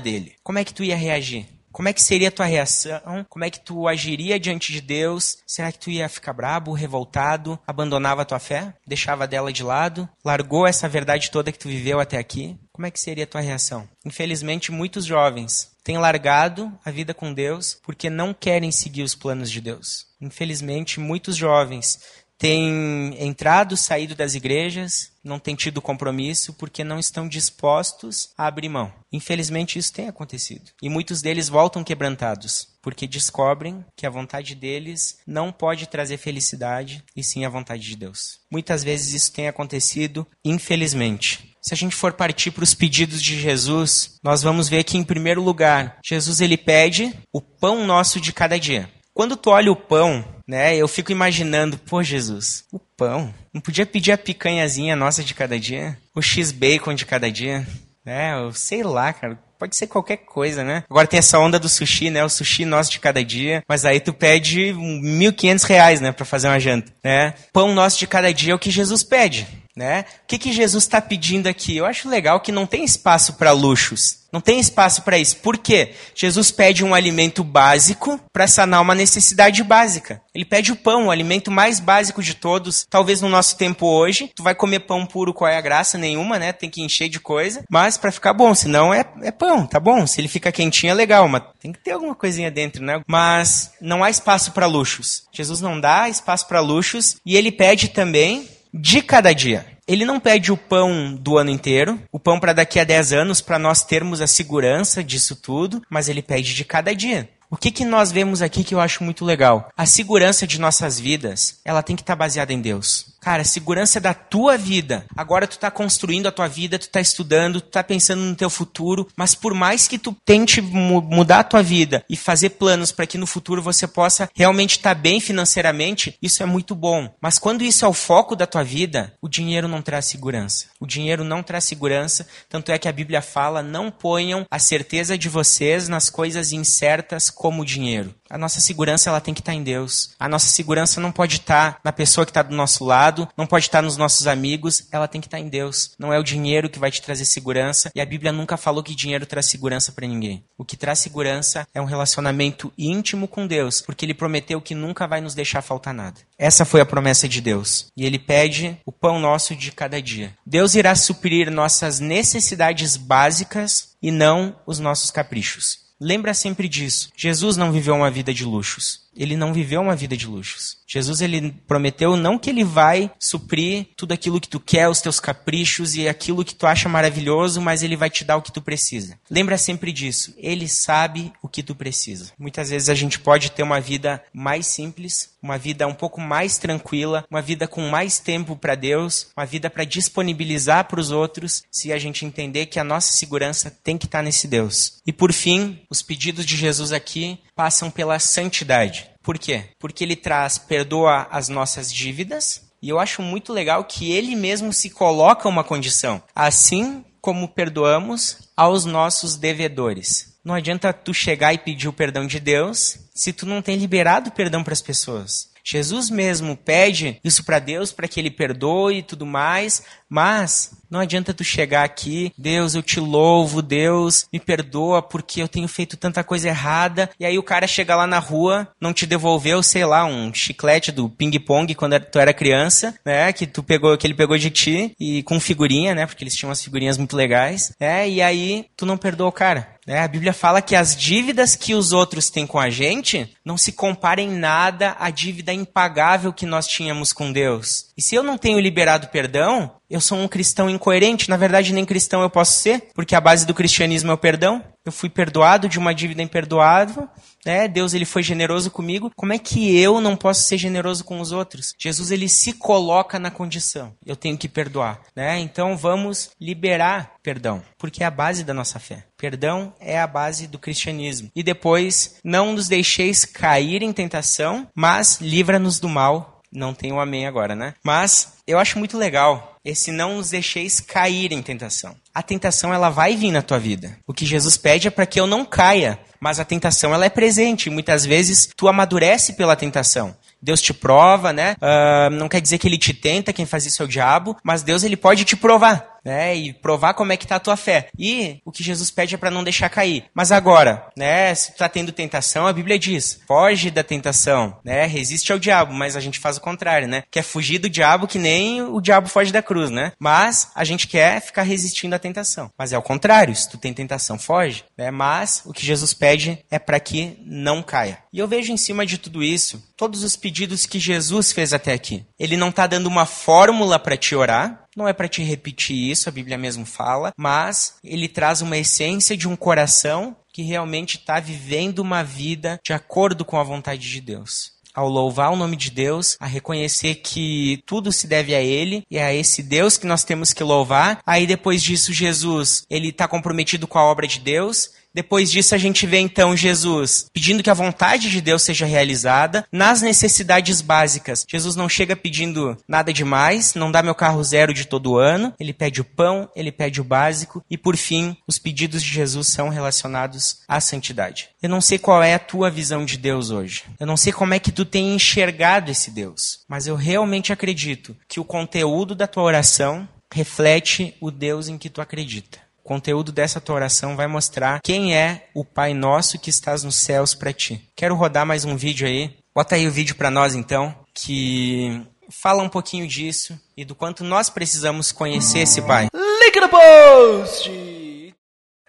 dele. 0.00 0.34
Como 0.42 0.58
é 0.58 0.64
que 0.64 0.72
tu 0.72 0.82
ia 0.82 0.96
reagir? 0.96 1.46
Como 1.78 1.88
é 1.88 1.92
que 1.92 2.02
seria 2.02 2.26
a 2.26 2.32
tua 2.32 2.44
reação? 2.44 3.24
Como 3.28 3.44
é 3.44 3.50
que 3.50 3.60
tu 3.60 3.86
agiria 3.86 4.40
diante 4.40 4.72
de 4.72 4.80
Deus? 4.80 5.38
Será 5.46 5.70
que 5.70 5.78
tu 5.78 5.90
ia 5.90 6.08
ficar 6.08 6.32
brabo, 6.32 6.72
revoltado, 6.72 7.56
abandonava 7.64 8.22
a 8.22 8.24
tua 8.24 8.40
fé, 8.40 8.74
deixava 8.84 9.28
dela 9.28 9.52
de 9.52 9.62
lado, 9.62 10.08
largou 10.24 10.66
essa 10.66 10.88
verdade 10.88 11.30
toda 11.30 11.52
que 11.52 11.58
tu 11.58 11.68
viveu 11.68 12.00
até 12.00 12.18
aqui? 12.18 12.58
Como 12.72 12.84
é 12.84 12.90
que 12.90 12.98
seria 12.98 13.22
a 13.22 13.28
tua 13.28 13.40
reação? 13.40 13.88
Infelizmente, 14.04 14.72
muitos 14.72 15.04
jovens 15.04 15.70
têm 15.84 15.98
largado 15.98 16.76
a 16.84 16.90
vida 16.90 17.14
com 17.14 17.32
Deus 17.32 17.78
porque 17.84 18.10
não 18.10 18.34
querem 18.34 18.72
seguir 18.72 19.04
os 19.04 19.14
planos 19.14 19.48
de 19.48 19.60
Deus. 19.60 20.08
Infelizmente, 20.20 20.98
muitos 20.98 21.36
jovens 21.36 22.00
têm 22.38 23.16
entrado, 23.18 23.76
saído 23.76 24.14
das 24.14 24.34
igrejas, 24.34 25.10
não 25.24 25.38
têm 25.38 25.56
tido 25.56 25.82
compromisso 25.82 26.54
porque 26.54 26.84
não 26.84 26.98
estão 26.98 27.28
dispostos 27.28 28.30
a 28.38 28.46
abrir 28.46 28.68
mão. 28.68 28.92
Infelizmente 29.12 29.78
isso 29.78 29.92
tem 29.92 30.08
acontecido. 30.08 30.70
E 30.80 30.88
muitos 30.88 31.20
deles 31.20 31.48
voltam 31.48 31.82
quebrantados 31.82 32.68
porque 32.80 33.06
descobrem 33.06 33.84
que 33.96 34.06
a 34.06 34.10
vontade 34.10 34.54
deles 34.54 35.18
não 35.26 35.52
pode 35.52 35.88
trazer 35.88 36.16
felicidade 36.16 37.04
e 37.14 37.22
sim 37.22 37.44
a 37.44 37.50
vontade 37.50 37.82
de 37.82 37.96
Deus. 37.96 38.38
Muitas 38.50 38.84
vezes 38.84 39.12
isso 39.12 39.32
tem 39.32 39.48
acontecido, 39.48 40.26
infelizmente. 40.44 41.54
Se 41.60 41.74
a 41.74 41.76
gente 41.76 41.94
for 41.94 42.12
partir 42.12 42.50
para 42.50 42.64
os 42.64 42.72
pedidos 42.72 43.20
de 43.22 43.38
Jesus, 43.38 44.18
nós 44.22 44.42
vamos 44.42 44.68
ver 44.68 44.84
que 44.84 44.96
em 44.96 45.04
primeiro 45.04 45.42
lugar, 45.42 45.98
Jesus 46.04 46.40
ele 46.40 46.56
pede 46.56 47.12
o 47.32 47.42
pão 47.42 47.84
nosso 47.84 48.20
de 48.20 48.32
cada 48.32 48.58
dia. 48.58 48.88
Quando 49.18 49.36
tu 49.36 49.50
olha 49.50 49.72
o 49.72 49.74
pão, 49.74 50.24
né, 50.46 50.76
eu 50.76 50.86
fico 50.86 51.10
imaginando, 51.10 51.76
pô, 51.76 52.04
Jesus, 52.04 52.62
o 52.72 52.78
pão, 52.78 53.34
não 53.52 53.60
podia 53.60 53.84
pedir 53.84 54.12
a 54.12 54.16
picanhazinha 54.16 54.94
nossa 54.94 55.24
de 55.24 55.34
cada 55.34 55.58
dia? 55.58 55.98
O 56.14 56.22
X-bacon 56.22 56.94
de 56.94 57.04
cada 57.04 57.28
dia? 57.28 57.66
Né, 58.06 58.40
eu 58.40 58.52
sei 58.52 58.84
lá, 58.84 59.12
cara, 59.12 59.36
pode 59.58 59.74
ser 59.74 59.88
qualquer 59.88 60.18
coisa, 60.18 60.62
né? 60.62 60.84
Agora 60.88 61.08
tem 61.08 61.18
essa 61.18 61.36
onda 61.36 61.58
do 61.58 61.68
sushi, 61.68 62.10
né? 62.10 62.24
O 62.24 62.28
sushi 62.28 62.64
nosso 62.64 62.92
de 62.92 63.00
cada 63.00 63.24
dia, 63.24 63.64
mas 63.68 63.84
aí 63.84 63.98
tu 63.98 64.12
pede 64.12 64.72
1.500 64.72 65.64
reais, 65.64 66.00
né? 66.00 66.12
Pra 66.12 66.24
fazer 66.24 66.46
uma 66.46 66.60
janta, 66.60 66.92
né? 67.02 67.34
Pão 67.52 67.74
nosso 67.74 67.98
de 67.98 68.06
cada 68.06 68.32
dia 68.32 68.52
é 68.52 68.54
o 68.54 68.58
que 68.58 68.70
Jesus 68.70 69.02
pede, 69.02 69.48
né? 69.78 70.04
O 70.24 70.26
que, 70.26 70.38
que 70.38 70.52
Jesus 70.52 70.82
está 70.82 71.00
pedindo 71.00 71.46
aqui? 71.46 71.76
Eu 71.76 71.86
acho 71.86 72.08
legal 72.08 72.40
que 72.40 72.50
não 72.50 72.66
tem 72.66 72.84
espaço 72.84 73.34
para 73.34 73.52
luxos. 73.52 74.18
Não 74.30 74.42
tem 74.42 74.60
espaço 74.60 75.02
para 75.02 75.18
isso. 75.18 75.36
Por 75.36 75.56
quê? 75.56 75.94
Jesus 76.14 76.50
pede 76.50 76.84
um 76.84 76.94
alimento 76.94 77.42
básico 77.42 78.20
para 78.30 78.46
sanar 78.46 78.82
uma 78.82 78.94
necessidade 78.94 79.62
básica. 79.64 80.20
Ele 80.34 80.44
pede 80.44 80.70
o 80.70 80.76
pão, 80.76 81.06
o 81.06 81.10
alimento 81.10 81.50
mais 81.50 81.80
básico 81.80 82.22
de 82.22 82.34
todos. 82.34 82.86
Talvez 82.90 83.22
no 83.22 83.28
nosso 83.28 83.56
tempo 83.56 83.86
hoje, 83.86 84.30
tu 84.34 84.42
vai 84.42 84.54
comer 84.54 84.80
pão 84.80 85.06
puro, 85.06 85.32
qual 85.32 85.50
é 85.50 85.56
a 85.56 85.62
graça? 85.62 85.96
Nenhuma, 85.96 86.38
né? 86.38 86.52
Tem 86.52 86.68
que 86.68 86.82
encher 86.82 87.08
de 87.08 87.18
coisa. 87.18 87.64
Mas 87.70 87.96
para 87.96 88.12
ficar 88.12 88.34
bom, 88.34 88.54
senão 88.54 88.92
é, 88.92 89.02
é 89.22 89.30
pão, 89.30 89.66
tá 89.66 89.80
bom? 89.80 90.06
Se 90.06 90.20
ele 90.20 90.28
fica 90.28 90.52
quentinho 90.52 90.90
é 90.90 90.94
legal, 90.94 91.26
mas 91.26 91.44
tem 91.58 91.72
que 91.72 91.78
ter 91.78 91.92
alguma 91.92 92.14
coisinha 92.14 92.50
dentro, 92.50 92.84
né? 92.84 93.00
Mas 93.06 93.72
não 93.80 94.04
há 94.04 94.10
espaço 94.10 94.52
para 94.52 94.66
luxos. 94.66 95.22
Jesus 95.32 95.62
não 95.62 95.80
dá 95.80 96.06
espaço 96.08 96.46
para 96.46 96.60
luxos 96.60 97.16
e 97.24 97.34
ele 97.36 97.50
pede 97.50 97.88
também 97.88 98.46
de 98.72 99.02
cada 99.02 99.32
dia. 99.34 99.66
Ele 99.86 100.04
não 100.04 100.20
pede 100.20 100.52
o 100.52 100.56
pão 100.56 101.14
do 101.14 101.38
ano 101.38 101.50
inteiro, 101.50 101.98
o 102.12 102.20
pão 102.20 102.38
para 102.38 102.52
daqui 102.52 102.78
a 102.78 102.84
10 102.84 103.12
anos, 103.12 103.40
para 103.40 103.58
nós 103.58 103.82
termos 103.82 104.20
a 104.20 104.26
segurança 104.26 105.02
disso 105.02 105.34
tudo, 105.34 105.82
mas 105.88 106.08
ele 106.08 106.20
pede 106.20 106.54
de 106.54 106.64
cada 106.64 106.94
dia. 106.94 107.28
O 107.50 107.56
que, 107.56 107.70
que 107.70 107.84
nós 107.84 108.12
vemos 108.12 108.42
aqui 108.42 108.62
que 108.62 108.74
eu 108.74 108.80
acho 108.80 109.02
muito 109.02 109.24
legal? 109.24 109.70
A 109.74 109.86
segurança 109.86 110.46
de 110.46 110.60
nossas 110.60 111.00
vidas, 111.00 111.60
ela 111.64 111.82
tem 111.82 111.96
que 111.96 112.02
estar 112.02 112.12
tá 112.12 112.18
baseada 112.18 112.52
em 112.52 112.60
Deus. 112.60 113.16
Cara, 113.20 113.44
segurança 113.44 114.00
da 114.00 114.14
tua 114.14 114.56
vida. 114.56 115.04
Agora 115.16 115.46
tu 115.46 115.58
tá 115.58 115.70
construindo 115.70 116.28
a 116.28 116.32
tua 116.32 116.46
vida, 116.46 116.78
tu 116.78 116.88
tá 116.88 117.00
estudando, 117.00 117.60
tu 117.60 117.68
tá 117.68 117.82
pensando 117.82 118.22
no 118.22 118.36
teu 118.36 118.48
futuro, 118.48 119.08
mas 119.16 119.34
por 119.34 119.54
mais 119.54 119.88
que 119.88 119.98
tu 119.98 120.16
tente 120.24 120.60
mu 120.60 121.02
mudar 121.02 121.40
a 121.40 121.44
tua 121.44 121.62
vida 121.62 122.04
e 122.08 122.16
fazer 122.16 122.50
planos 122.50 122.92
para 122.92 123.06
que 123.06 123.18
no 123.18 123.26
futuro 123.26 123.62
você 123.62 123.86
possa 123.86 124.28
realmente 124.34 124.72
estar 124.72 124.94
tá 124.94 125.00
bem 125.00 125.20
financeiramente, 125.20 126.16
isso 126.22 126.42
é 126.42 126.46
muito 126.46 126.74
bom. 126.74 127.12
Mas 127.20 127.38
quando 127.38 127.62
isso 127.62 127.84
é 127.84 127.88
o 127.88 127.92
foco 127.92 128.36
da 128.36 128.46
tua 128.46 128.62
vida, 128.62 129.12
o 129.20 129.28
dinheiro 129.28 129.68
não 129.68 129.82
traz 129.82 130.06
segurança. 130.06 130.66
O 130.80 130.86
dinheiro 130.86 131.24
não 131.24 131.42
traz 131.42 131.64
segurança, 131.64 132.26
tanto 132.48 132.70
é 132.70 132.78
que 132.78 132.88
a 132.88 132.92
Bíblia 132.92 133.20
fala: 133.20 133.62
não 133.62 133.90
ponham 133.90 134.46
a 134.50 134.58
certeza 134.58 135.18
de 135.18 135.28
vocês 135.28 135.88
nas 135.88 136.08
coisas 136.08 136.52
incertas 136.52 137.30
como 137.30 137.62
o 137.62 137.66
dinheiro. 137.66 138.14
A 138.30 138.38
nossa 138.38 138.60
segurança 138.60 139.08
ela 139.08 139.20
tem 139.20 139.34
que 139.34 139.40
estar 139.40 139.54
em 139.54 139.62
Deus. 139.62 140.10
A 140.18 140.28
nossa 140.28 140.48
segurança 140.48 141.00
não 141.00 141.10
pode 141.10 141.36
estar 141.36 141.80
na 141.82 141.92
pessoa 141.92 142.24
que 142.24 142.30
está 142.30 142.42
do 142.42 142.54
nosso 142.54 142.84
lado, 142.84 143.28
não 143.36 143.46
pode 143.46 143.66
estar 143.66 143.82
nos 143.82 143.96
nossos 143.96 144.26
amigos, 144.26 144.86
ela 144.92 145.08
tem 145.08 145.20
que 145.20 145.26
estar 145.26 145.38
em 145.38 145.48
Deus. 145.48 145.92
Não 145.98 146.12
é 146.12 146.18
o 146.18 146.22
dinheiro 146.22 146.68
que 146.68 146.78
vai 146.78 146.90
te 146.90 147.00
trazer 147.00 147.24
segurança, 147.24 147.90
e 147.94 148.00
a 148.00 148.06
Bíblia 148.06 148.32
nunca 148.32 148.56
falou 148.56 148.82
que 148.82 148.94
dinheiro 148.94 149.26
traz 149.26 149.46
segurança 149.46 149.92
para 149.92 150.06
ninguém. 150.06 150.44
O 150.56 150.64
que 150.64 150.76
traz 150.76 150.98
segurança 150.98 151.66
é 151.72 151.80
um 151.80 151.86
relacionamento 151.86 152.72
íntimo 152.76 153.26
com 153.26 153.46
Deus, 153.46 153.80
porque 153.80 154.04
ele 154.04 154.14
prometeu 154.14 154.60
que 154.60 154.74
nunca 154.74 155.06
vai 155.06 155.20
nos 155.20 155.34
deixar 155.34 155.62
faltar 155.62 155.94
nada. 155.94 156.20
Essa 156.38 156.64
foi 156.64 156.80
a 156.80 156.86
promessa 156.86 157.28
de 157.28 157.40
Deus. 157.40 157.86
E 157.96 158.04
ele 158.04 158.18
pede 158.18 158.78
o 158.84 158.92
pão 158.92 159.18
nosso 159.18 159.54
de 159.54 159.72
cada 159.72 160.00
dia. 160.00 160.34
Deus 160.44 160.74
irá 160.74 160.94
suprir 160.94 161.50
nossas 161.50 161.98
necessidades 162.00 162.96
básicas 162.96 163.90
e 164.02 164.10
não 164.10 164.56
os 164.66 164.78
nossos 164.78 165.10
caprichos. 165.10 165.87
Lembra 166.00 166.32
sempre 166.32 166.68
disso. 166.68 167.10
Jesus 167.16 167.56
não 167.56 167.72
viveu 167.72 167.94
uma 167.94 168.10
vida 168.10 168.32
de 168.32 168.44
luxos. 168.44 169.00
Ele 169.18 169.36
não 169.36 169.52
viveu 169.52 169.80
uma 169.80 169.96
vida 169.96 170.16
de 170.16 170.26
luxos. 170.26 170.78
Jesus 170.86 171.20
ele 171.20 171.52
prometeu 171.66 172.16
não 172.16 172.38
que 172.38 172.48
ele 172.48 172.64
vai 172.64 173.10
suprir 173.18 173.88
tudo 173.96 174.12
aquilo 174.12 174.40
que 174.40 174.48
tu 174.48 174.60
quer, 174.60 174.88
os 174.88 175.00
teus 175.00 175.20
caprichos 175.20 175.96
e 175.96 176.08
aquilo 176.08 176.44
que 176.44 176.54
tu 176.54 176.66
acha 176.66 176.88
maravilhoso, 176.88 177.60
mas 177.60 177.82
ele 177.82 177.96
vai 177.96 178.08
te 178.08 178.24
dar 178.24 178.36
o 178.36 178.42
que 178.42 178.52
tu 178.52 178.62
precisa. 178.62 179.18
Lembra 179.28 179.58
sempre 179.58 179.92
disso. 179.92 180.34
Ele 180.38 180.68
sabe 180.68 181.32
o 181.42 181.48
que 181.48 181.62
tu 181.62 181.74
precisa. 181.74 182.32
Muitas 182.38 182.70
vezes 182.70 182.88
a 182.88 182.94
gente 182.94 183.18
pode 183.18 183.50
ter 183.50 183.62
uma 183.62 183.80
vida 183.80 184.22
mais 184.32 184.66
simples, 184.66 185.30
uma 185.42 185.58
vida 185.58 185.86
um 185.86 185.94
pouco 185.94 186.20
mais 186.20 186.56
tranquila, 186.56 187.24
uma 187.30 187.42
vida 187.42 187.66
com 187.66 187.88
mais 187.88 188.18
tempo 188.18 188.56
para 188.56 188.74
Deus, 188.74 189.28
uma 189.36 189.44
vida 189.44 189.68
para 189.68 189.84
disponibilizar 189.84 190.84
para 190.84 191.00
os 191.00 191.10
outros, 191.10 191.64
se 191.70 191.92
a 191.92 191.98
gente 191.98 192.24
entender 192.24 192.66
que 192.66 192.78
a 192.78 192.84
nossa 192.84 193.12
segurança 193.12 193.70
tem 193.70 193.98
que 193.98 194.06
estar 194.06 194.18
tá 194.18 194.22
nesse 194.22 194.46
Deus. 194.46 195.00
E 195.06 195.12
por 195.12 195.32
fim, 195.32 195.80
os 195.90 196.02
pedidos 196.02 196.46
de 196.46 196.56
Jesus 196.56 196.92
aqui 196.92 197.38
passam 197.58 197.90
pela 197.90 198.20
santidade. 198.20 199.10
Por 199.20 199.36
quê? 199.36 199.64
Porque 199.80 200.04
ele 200.04 200.14
traz, 200.14 200.58
perdoa 200.58 201.26
as 201.28 201.48
nossas 201.48 201.92
dívidas, 201.92 202.62
e 202.80 202.88
eu 202.88 203.00
acho 203.00 203.20
muito 203.20 203.52
legal 203.52 203.82
que 203.82 204.12
ele 204.12 204.36
mesmo 204.36 204.72
se 204.72 204.88
coloca 204.90 205.48
uma 205.48 205.64
condição. 205.64 206.22
Assim 206.32 207.04
como 207.20 207.48
perdoamos 207.48 208.48
aos 208.56 208.84
nossos 208.84 209.34
devedores. 209.34 210.38
Não 210.44 210.54
adianta 210.54 210.92
tu 210.92 211.12
chegar 211.12 211.52
e 211.52 211.58
pedir 211.58 211.88
o 211.88 211.92
perdão 211.92 212.28
de 212.28 212.38
Deus 212.38 213.00
se 213.12 213.32
tu 213.32 213.44
não 213.44 213.60
tem 213.60 213.76
liberado 213.76 214.30
perdão 214.30 214.62
para 214.62 214.72
as 214.72 214.80
pessoas. 214.80 215.48
Jesus 215.64 216.08
mesmo 216.08 216.56
pede 216.56 217.20
isso 217.22 217.44
para 217.44 217.58
Deus 217.58 217.92
para 217.92 218.08
que 218.08 218.18
ele 218.18 218.30
perdoe 218.30 218.98
e 218.98 219.02
tudo 219.02 219.26
mais, 219.26 219.82
Mas 220.08 220.72
não 220.90 221.00
adianta 221.00 221.34
tu 221.34 221.44
chegar 221.44 221.84
aqui, 221.84 222.32
Deus, 222.36 222.74
eu 222.74 222.82
te 222.82 222.98
louvo, 222.98 223.60
Deus, 223.60 224.26
me 224.32 224.40
perdoa 224.40 225.02
porque 225.02 225.42
eu 225.42 225.48
tenho 225.48 225.68
feito 225.68 225.96
tanta 225.96 226.24
coisa 226.24 226.48
errada. 226.48 227.10
E 227.20 227.26
aí 227.26 227.38
o 227.38 227.42
cara 227.42 227.66
chega 227.66 227.94
lá 227.94 228.06
na 228.06 228.18
rua, 228.18 228.68
não 228.80 228.92
te 228.92 229.06
devolveu, 229.06 229.62
sei 229.62 229.84
lá, 229.84 230.04
um 230.04 230.32
chiclete 230.32 230.90
do 230.90 231.08
ping-pong 231.08 231.74
quando 231.74 232.00
tu 232.00 232.18
era 232.18 232.32
criança, 232.32 232.94
né? 233.04 233.32
Que 233.32 233.46
tu 233.46 233.62
pegou, 233.62 233.96
que 233.98 234.06
ele 234.06 234.14
pegou 234.14 234.38
de 234.38 234.50
ti 234.50 234.94
e 234.98 235.22
com 235.24 235.38
figurinha, 235.38 235.94
né? 235.94 236.06
Porque 236.06 236.24
eles 236.24 236.34
tinham 236.34 236.48
umas 236.48 236.62
figurinhas 236.62 236.96
muito 236.96 237.16
legais, 237.16 237.74
né? 237.78 238.08
E 238.08 238.22
aí 238.22 238.66
tu 238.76 238.86
não 238.86 238.96
perdoa 238.96 239.28
o 239.28 239.32
cara. 239.32 239.78
Né? 239.86 240.00
A 240.00 240.08
Bíblia 240.08 240.34
fala 240.34 240.60
que 240.60 240.76
as 240.76 240.94
dívidas 240.94 241.56
que 241.56 241.74
os 241.74 241.92
outros 241.92 242.28
têm 242.28 242.46
com 242.46 242.58
a 242.58 242.68
gente 242.68 243.34
não 243.42 243.56
se 243.56 243.72
comparem 243.72 244.28
nada 244.28 244.94
à 245.00 245.08
dívida 245.08 245.50
impagável 245.50 246.30
que 246.30 246.44
nós 246.44 246.66
tínhamos 246.66 247.10
com 247.10 247.32
Deus. 247.32 247.87
E 247.98 248.02
se 248.02 248.14
eu 248.14 248.22
não 248.22 248.38
tenho 248.38 248.60
liberado 248.60 249.08
perdão, 249.08 249.72
eu 249.90 250.00
sou 250.00 250.16
um 250.18 250.28
cristão 250.28 250.70
incoerente. 250.70 251.28
Na 251.28 251.36
verdade, 251.36 251.72
nem 251.72 251.84
cristão 251.84 252.22
eu 252.22 252.30
posso 252.30 252.60
ser, 252.60 252.90
porque 252.94 253.12
a 253.12 253.20
base 253.20 253.44
do 253.44 253.52
cristianismo 253.52 254.12
é 254.12 254.14
o 254.14 254.18
perdão. 254.18 254.62
Eu 254.84 254.92
fui 254.92 255.10
perdoado 255.10 255.68
de 255.68 255.80
uma 255.80 255.92
dívida 255.92 256.22
imperdoável, 256.22 257.08
né? 257.44 257.66
Deus 257.66 257.94
ele 257.94 258.04
foi 258.04 258.22
generoso 258.22 258.70
comigo. 258.70 259.10
Como 259.16 259.32
é 259.32 259.38
que 259.38 259.76
eu 259.76 260.00
não 260.00 260.16
posso 260.16 260.44
ser 260.44 260.58
generoso 260.58 261.02
com 261.02 261.20
os 261.20 261.32
outros? 261.32 261.74
Jesus 261.76 262.12
ele 262.12 262.28
se 262.28 262.52
coloca 262.52 263.18
na 263.18 263.32
condição. 263.32 263.92
Eu 264.06 264.14
tenho 264.14 264.38
que 264.38 264.48
perdoar, 264.48 265.00
né? 265.16 265.40
Então 265.40 265.76
vamos 265.76 266.30
liberar 266.40 267.14
perdão, 267.20 267.60
porque 267.76 268.04
é 268.04 268.06
a 268.06 268.12
base 268.12 268.44
da 268.44 268.54
nossa 268.54 268.78
fé. 268.78 269.04
Perdão 269.16 269.74
é 269.80 269.98
a 269.98 270.06
base 270.06 270.46
do 270.46 270.58
cristianismo. 270.58 271.32
E 271.34 271.42
depois, 271.42 272.20
não 272.22 272.52
nos 272.52 272.68
deixeis 272.68 273.24
cair 273.24 273.82
em 273.82 273.92
tentação, 273.92 274.68
mas 274.72 275.20
livra-nos 275.20 275.80
do 275.80 275.88
mal. 275.88 276.37
Não 276.52 276.72
tem 276.72 276.92
um 276.92 277.00
amém 277.00 277.26
agora, 277.26 277.54
né? 277.54 277.74
Mas 277.84 278.34
eu 278.46 278.58
acho 278.58 278.78
muito 278.78 278.96
legal 278.96 279.56
esse 279.64 279.92
não 279.92 280.16
nos 280.16 280.30
deixeis 280.30 280.80
cair 280.80 281.30
em 281.30 281.42
tentação. 281.42 281.94
A 282.14 282.22
tentação 282.22 282.72
ela 282.72 282.88
vai 282.88 283.14
vir 283.16 283.30
na 283.30 283.42
tua 283.42 283.58
vida. 283.58 283.98
O 284.06 284.14
que 284.14 284.24
Jesus 284.24 284.56
pede 284.56 284.88
é 284.88 284.90
para 284.90 285.04
que 285.04 285.20
eu 285.20 285.26
não 285.26 285.44
caia, 285.44 285.98
mas 286.18 286.40
a 286.40 286.44
tentação 286.44 286.94
ela 286.94 287.04
é 287.04 287.10
presente. 287.10 287.68
Muitas 287.68 288.06
vezes 288.06 288.48
tu 288.56 288.66
amadurece 288.66 289.34
pela 289.34 289.54
tentação. 289.54 290.16
Deus 290.40 290.62
te 290.62 290.72
prova, 290.72 291.32
né? 291.32 291.54
Uh, 291.60 292.10
não 292.10 292.28
quer 292.28 292.40
dizer 292.40 292.58
que 292.58 292.66
ele 292.66 292.78
te 292.78 292.94
tenta, 292.94 293.32
quem 293.32 293.44
faz 293.44 293.66
isso 293.66 293.82
é 293.82 293.84
o 293.84 293.88
diabo, 293.88 294.36
mas 294.42 294.62
Deus 294.62 294.84
ele 294.84 294.96
pode 294.96 295.24
te 295.24 295.36
provar 295.36 295.97
né? 296.08 296.34
E 296.34 296.54
provar 296.54 296.94
como 296.94 297.12
é 297.12 297.16
que 297.18 297.26
tá 297.26 297.36
a 297.36 297.40
tua 297.40 297.56
fé. 297.56 297.88
E 297.98 298.40
o 298.44 298.50
que 298.50 298.64
Jesus 298.64 298.90
pede 298.90 299.14
é 299.14 299.18
para 299.18 299.30
não 299.30 299.44
deixar 299.44 299.68
cair. 299.68 300.04
Mas 300.14 300.32
agora, 300.32 300.86
né? 300.96 301.34
Se 301.34 301.52
tu 301.52 301.58
tá 301.58 301.68
tendo 301.68 301.92
tentação, 301.92 302.46
a 302.46 302.52
Bíblia 302.52 302.78
diz: 302.78 303.20
foge 303.28 303.70
da 303.70 303.84
tentação, 303.84 304.58
né? 304.64 304.86
Resiste 304.86 305.32
ao 305.32 305.38
diabo, 305.38 305.74
mas 305.74 305.96
a 305.96 306.00
gente 306.00 306.18
faz 306.18 306.38
o 306.38 306.40
contrário, 306.40 306.88
né? 306.88 307.02
Quer 307.10 307.22
fugir 307.22 307.58
do 307.58 307.68
diabo 307.68 308.08
que 308.08 308.18
nem 308.18 308.62
o 308.62 308.80
diabo 308.80 309.08
foge 309.08 309.30
da 309.30 309.42
cruz, 309.42 309.70
né? 309.70 309.92
Mas 309.98 310.50
a 310.54 310.64
gente 310.64 310.88
quer 310.88 311.20
ficar 311.20 311.42
resistindo 311.42 311.94
à 311.94 311.98
tentação. 311.98 312.50
Mas 312.56 312.72
é 312.72 312.78
o 312.78 312.82
contrário, 312.82 313.36
se 313.36 313.48
tu 313.48 313.58
tem 313.58 313.74
tentação, 313.74 314.18
foge, 314.18 314.64
né? 314.76 314.90
Mas 314.90 315.42
o 315.44 315.52
que 315.52 315.66
Jesus 315.66 315.92
pede 315.92 316.38
é 316.50 316.58
para 316.58 316.80
que 316.80 317.18
não 317.26 317.62
caia. 317.62 317.98
E 318.10 318.18
eu 318.18 318.26
vejo 318.26 318.50
em 318.50 318.56
cima 318.56 318.86
de 318.86 318.96
tudo 318.96 319.22
isso 319.22 319.67
todos 319.78 320.02
os 320.02 320.16
pedidos 320.16 320.66
que 320.66 320.80
Jesus 320.80 321.32
fez 321.32 321.54
até 321.54 321.72
aqui. 321.72 322.04
Ele 322.18 322.36
não 322.36 322.48
está 322.48 322.66
dando 322.66 322.88
uma 322.88 323.06
fórmula 323.06 323.78
para 323.78 323.96
te 323.96 324.14
orar, 324.14 324.64
não 324.76 324.88
é 324.88 324.92
para 324.92 325.08
te 325.08 325.22
repetir 325.22 325.90
isso, 325.90 326.08
a 326.08 326.12
Bíblia 326.12 326.36
mesmo 326.36 326.66
fala, 326.66 327.12
mas 327.16 327.76
ele 327.82 328.08
traz 328.08 328.42
uma 328.42 328.58
essência 328.58 329.16
de 329.16 329.28
um 329.28 329.36
coração 329.36 330.16
que 330.32 330.42
realmente 330.42 330.96
está 330.96 331.20
vivendo 331.20 331.78
uma 331.78 332.02
vida 332.02 332.60
de 332.64 332.72
acordo 332.72 333.24
com 333.24 333.38
a 333.38 333.44
vontade 333.44 333.88
de 333.88 334.00
Deus 334.00 334.58
ao 334.74 334.88
louvar 334.88 335.32
o 335.32 335.36
nome 335.36 335.56
de 335.56 335.72
Deus, 335.72 336.16
a 336.20 336.26
reconhecer 336.26 336.96
que 336.96 337.60
tudo 337.66 337.90
se 337.90 338.06
deve 338.06 338.32
a 338.32 338.40
Ele 338.40 338.84
e 338.88 338.96
a 338.96 339.12
esse 339.12 339.42
Deus 339.42 339.76
que 339.76 339.88
nós 339.88 340.04
temos 340.04 340.32
que 340.32 340.44
louvar. 340.44 341.00
Aí 341.04 341.26
depois 341.26 341.60
disso, 341.60 341.92
Jesus, 341.92 342.64
ele 342.70 342.90
está 342.90 343.08
comprometido 343.08 343.66
com 343.66 343.76
a 343.76 343.82
obra 343.82 344.06
de 344.06 344.20
Deus, 344.20 344.70
depois 344.98 345.30
disso, 345.30 345.54
a 345.54 345.58
gente 345.58 345.86
vê 345.86 346.00
então 346.00 346.36
Jesus 346.36 347.08
pedindo 347.14 347.40
que 347.40 347.48
a 347.48 347.54
vontade 347.54 348.10
de 348.10 348.20
Deus 348.20 348.42
seja 348.42 348.66
realizada 348.66 349.46
nas 349.52 349.80
necessidades 349.80 350.60
básicas. 350.60 351.24
Jesus 351.30 351.54
não 351.54 351.68
chega 351.68 351.94
pedindo 351.94 352.58
nada 352.66 352.92
demais, 352.92 353.54
não 353.54 353.70
dá 353.70 353.80
meu 353.80 353.94
carro 353.94 354.24
zero 354.24 354.52
de 354.52 354.64
todo 354.64 354.98
ano. 354.98 355.32
Ele 355.38 355.52
pede 355.52 355.80
o 355.80 355.84
pão, 355.84 356.28
ele 356.34 356.50
pede 356.50 356.80
o 356.80 356.84
básico 356.84 357.44
e, 357.48 357.56
por 357.56 357.76
fim, 357.76 358.16
os 358.26 358.40
pedidos 358.40 358.82
de 358.82 358.92
Jesus 358.92 359.28
são 359.28 359.48
relacionados 359.48 360.40
à 360.48 360.60
santidade. 360.60 361.28
Eu 361.40 361.48
não 361.48 361.60
sei 361.60 361.78
qual 361.78 362.02
é 362.02 362.14
a 362.14 362.18
tua 362.18 362.50
visão 362.50 362.84
de 362.84 362.98
Deus 362.98 363.30
hoje. 363.30 363.66
Eu 363.78 363.86
não 363.86 363.96
sei 363.96 364.12
como 364.12 364.34
é 364.34 364.40
que 364.40 364.50
tu 364.50 364.64
tem 364.64 364.96
enxergado 364.96 365.70
esse 365.70 365.92
Deus, 365.92 366.40
mas 366.48 366.66
eu 366.66 366.74
realmente 366.74 367.32
acredito 367.32 367.96
que 368.08 368.18
o 368.18 368.24
conteúdo 368.24 368.96
da 368.96 369.06
tua 369.06 369.22
oração 369.22 369.88
reflete 370.12 370.96
o 371.00 371.08
Deus 371.12 371.46
em 371.46 371.56
que 371.56 371.70
tu 371.70 371.80
acredita 371.80 372.47
conteúdo 372.68 373.10
dessa 373.10 373.40
tua 373.40 373.54
oração 373.54 373.96
vai 373.96 374.06
mostrar 374.06 374.60
quem 374.62 374.94
é 374.94 375.30
o 375.32 375.42
Pai 375.42 375.72
Nosso 375.72 376.18
que 376.18 376.28
estás 376.28 376.62
nos 376.62 376.76
céus 376.76 377.14
para 377.14 377.32
ti. 377.32 377.66
Quero 377.74 377.94
rodar 377.94 378.26
mais 378.26 378.44
um 378.44 378.56
vídeo 378.56 378.86
aí. 378.86 379.16
Bota 379.34 379.54
aí 379.54 379.66
o 379.66 379.70
vídeo 379.70 379.96
para 379.96 380.10
nós 380.10 380.34
então, 380.34 380.76
que 380.92 381.82
fala 382.10 382.42
um 382.42 382.48
pouquinho 382.48 382.86
disso 382.86 383.40
e 383.56 383.64
do 383.64 383.74
quanto 383.74 384.04
nós 384.04 384.28
precisamos 384.28 384.92
conhecer 384.92 385.38
esse 385.38 385.62
Pai. 385.62 385.88
Link 385.94 386.38
no 386.38 386.48
post! 386.50 388.14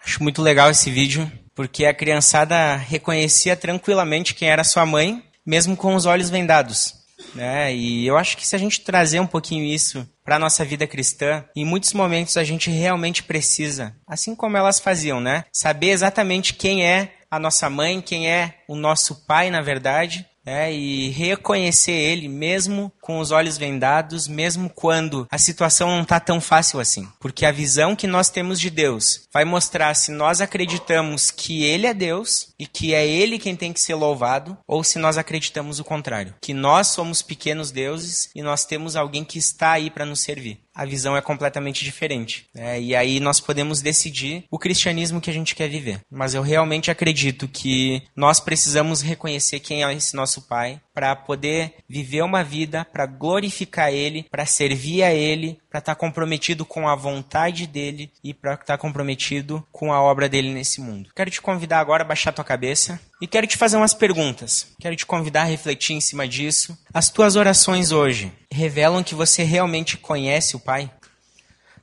Acho 0.02 0.24
muito 0.24 0.42
legal 0.42 0.72
esse 0.72 0.90
vídeo, 0.90 1.30
porque 1.54 1.86
a 1.86 1.94
criançada 1.94 2.78
reconhecia 2.78 3.58
tranquilamente 3.58 4.34
quem 4.34 4.50
era 4.50 4.64
sua 4.64 4.86
mãe, 4.86 5.22
mesmo 5.46 5.76
com 5.76 5.94
os 5.94 6.06
olhos 6.06 6.30
vendados. 6.30 6.99
Né? 7.36 7.74
E 7.76 8.06
eu 8.06 8.18
acho 8.18 8.36
que 8.38 8.46
se 8.46 8.56
a 8.56 8.60
gente 8.60 8.82
trazer 8.82 9.20
um 9.20 9.28
pouquinho 9.28 9.64
isso 9.64 10.08
para 10.24 10.40
nossa 10.40 10.64
vida 10.66 10.88
cristã, 10.88 11.46
em 11.56 11.66
muitos 11.66 11.94
momentos 11.94 12.38
a 12.38 12.44
gente 12.44 12.70
realmente 12.70 13.24
precisa, 13.24 13.96
assim 14.08 14.36
como 14.36 14.58
elas 14.58 14.80
faziam, 14.80 15.20
né? 15.20 15.46
Saber 15.52 15.90
exatamente 15.90 16.54
quem 16.54 16.86
é 16.86 17.14
a 17.32 17.40
nossa 17.40 17.70
mãe, 17.70 18.02
quem 18.02 18.30
é 18.30 18.56
o 18.68 18.76
nosso 18.76 19.26
pai, 19.26 19.50
na 19.50 19.62
verdade, 19.62 20.26
é, 20.46 20.74
e 20.74 21.10
reconhecer 21.10 21.92
ele 21.92 22.28
mesmo 22.28 22.92
com 23.10 23.18
os 23.18 23.32
olhos 23.32 23.58
vendados, 23.58 24.28
mesmo 24.28 24.70
quando 24.70 25.28
a 25.32 25.38
situação 25.40 25.90
não 25.90 26.04
está 26.04 26.20
tão 26.20 26.40
fácil 26.40 26.80
assim. 26.80 27.10
Porque 27.20 27.44
a 27.44 27.52
visão 27.52 27.96
que 27.96 28.06
nós 28.06 28.30
temos 28.30 28.60
de 28.60 28.70
Deus 28.70 29.22
vai 29.34 29.44
mostrar 29.44 29.96
se 29.96 30.12
nós 30.12 30.42
acreditamos 30.42 31.32
que 31.32 31.64
ele 31.64 31.88
é 31.88 31.94
Deus 31.96 32.54
e 32.60 32.68
que 32.68 32.94
é 32.94 33.08
ele 33.08 33.40
quem 33.40 33.56
tem 33.56 33.74
que 33.74 33.82
ser 33.82 33.96
louvado, 33.96 34.56
ou 34.68 34.84
se 34.84 35.00
nós 35.00 35.18
acreditamos 35.18 35.80
o 35.80 35.84
contrário, 35.84 36.36
que 36.40 36.54
nós 36.54 36.90
somos 36.90 37.24
pequenos 37.24 37.72
deuses 37.72 38.30
e 38.36 38.44
nós 38.44 38.64
temos 38.64 38.96
alguém 38.96 39.26
que 39.26 39.40
está 39.40 39.72
aí 39.72 39.90
para 39.90 40.06
nos 40.06 40.20
servir 40.20 40.60
a 40.80 40.86
visão 40.86 41.18
é 41.18 41.22
completamente 41.22 41.84
diferente. 41.84 42.46
Né? 42.56 42.80
E 42.80 42.96
aí 42.96 43.20
nós 43.20 43.42
podemos 43.42 43.82
decidir 43.82 44.46
o 44.50 44.58
cristianismo 44.58 45.20
que 45.20 45.30
a 45.30 45.34
gente 45.34 45.54
quer 45.54 45.68
viver. 45.68 46.00
Mas 46.10 46.34
eu 46.34 46.42
realmente 46.42 46.90
acredito 46.90 47.50
que 47.50 48.02
nós 48.16 48.40
precisamos 48.40 49.02
reconhecer 49.02 49.60
quem 49.60 49.84
é 49.84 49.94
esse 49.94 50.16
nosso 50.16 50.44
Pai 50.44 50.80
para 51.00 51.16
poder 51.16 51.76
viver 51.88 52.22
uma 52.24 52.44
vida, 52.44 52.86
para 52.92 53.06
glorificar 53.06 53.90
Ele, 53.90 54.26
para 54.30 54.46
servir 54.46 55.02
a 55.02 55.14
Ele, 55.14 55.58
para 55.70 55.80
estar 55.80 55.96
tá 55.96 56.00
comprometido 56.00 56.66
com 56.66 56.90
a 56.90 56.94
vontade 56.94 57.66
dele 57.66 58.12
e 58.22 58.34
para 58.34 58.56
estar 58.56 58.66
tá 58.66 58.78
comprometido 58.78 59.66
com 59.72 59.94
a 59.94 60.02
obra 60.02 60.28
dele 60.28 60.54
nesse 60.54 60.82
mundo. 60.82 61.10
Quero 61.16 61.32
te 61.32 61.42
convidar 61.42 61.80
agora 61.80 62.04
a 62.04 62.06
baixar 62.06 62.34
tua 62.34 62.44
cabeça 62.44 63.00
e 63.22 63.28
quero 63.28 63.48
te 63.48 63.56
fazer 63.56 63.78
umas 63.78 63.94
perguntas. 63.94 64.74
Quero 64.78 64.94
te 64.94 65.06
convidar 65.06 65.44
a 65.44 65.46
refletir 65.46 65.94
em 65.94 66.02
cima 66.02 66.28
disso. 66.28 66.78
As 66.94 67.10
tuas 67.10 67.38
orações 67.38 67.94
hoje 67.94 68.30
revelam 68.52 69.02
que 69.02 69.16
você 69.16 69.44
realmente 69.44 69.96
conhece 69.96 70.58
o 70.58 70.60
Pai? 70.60 70.92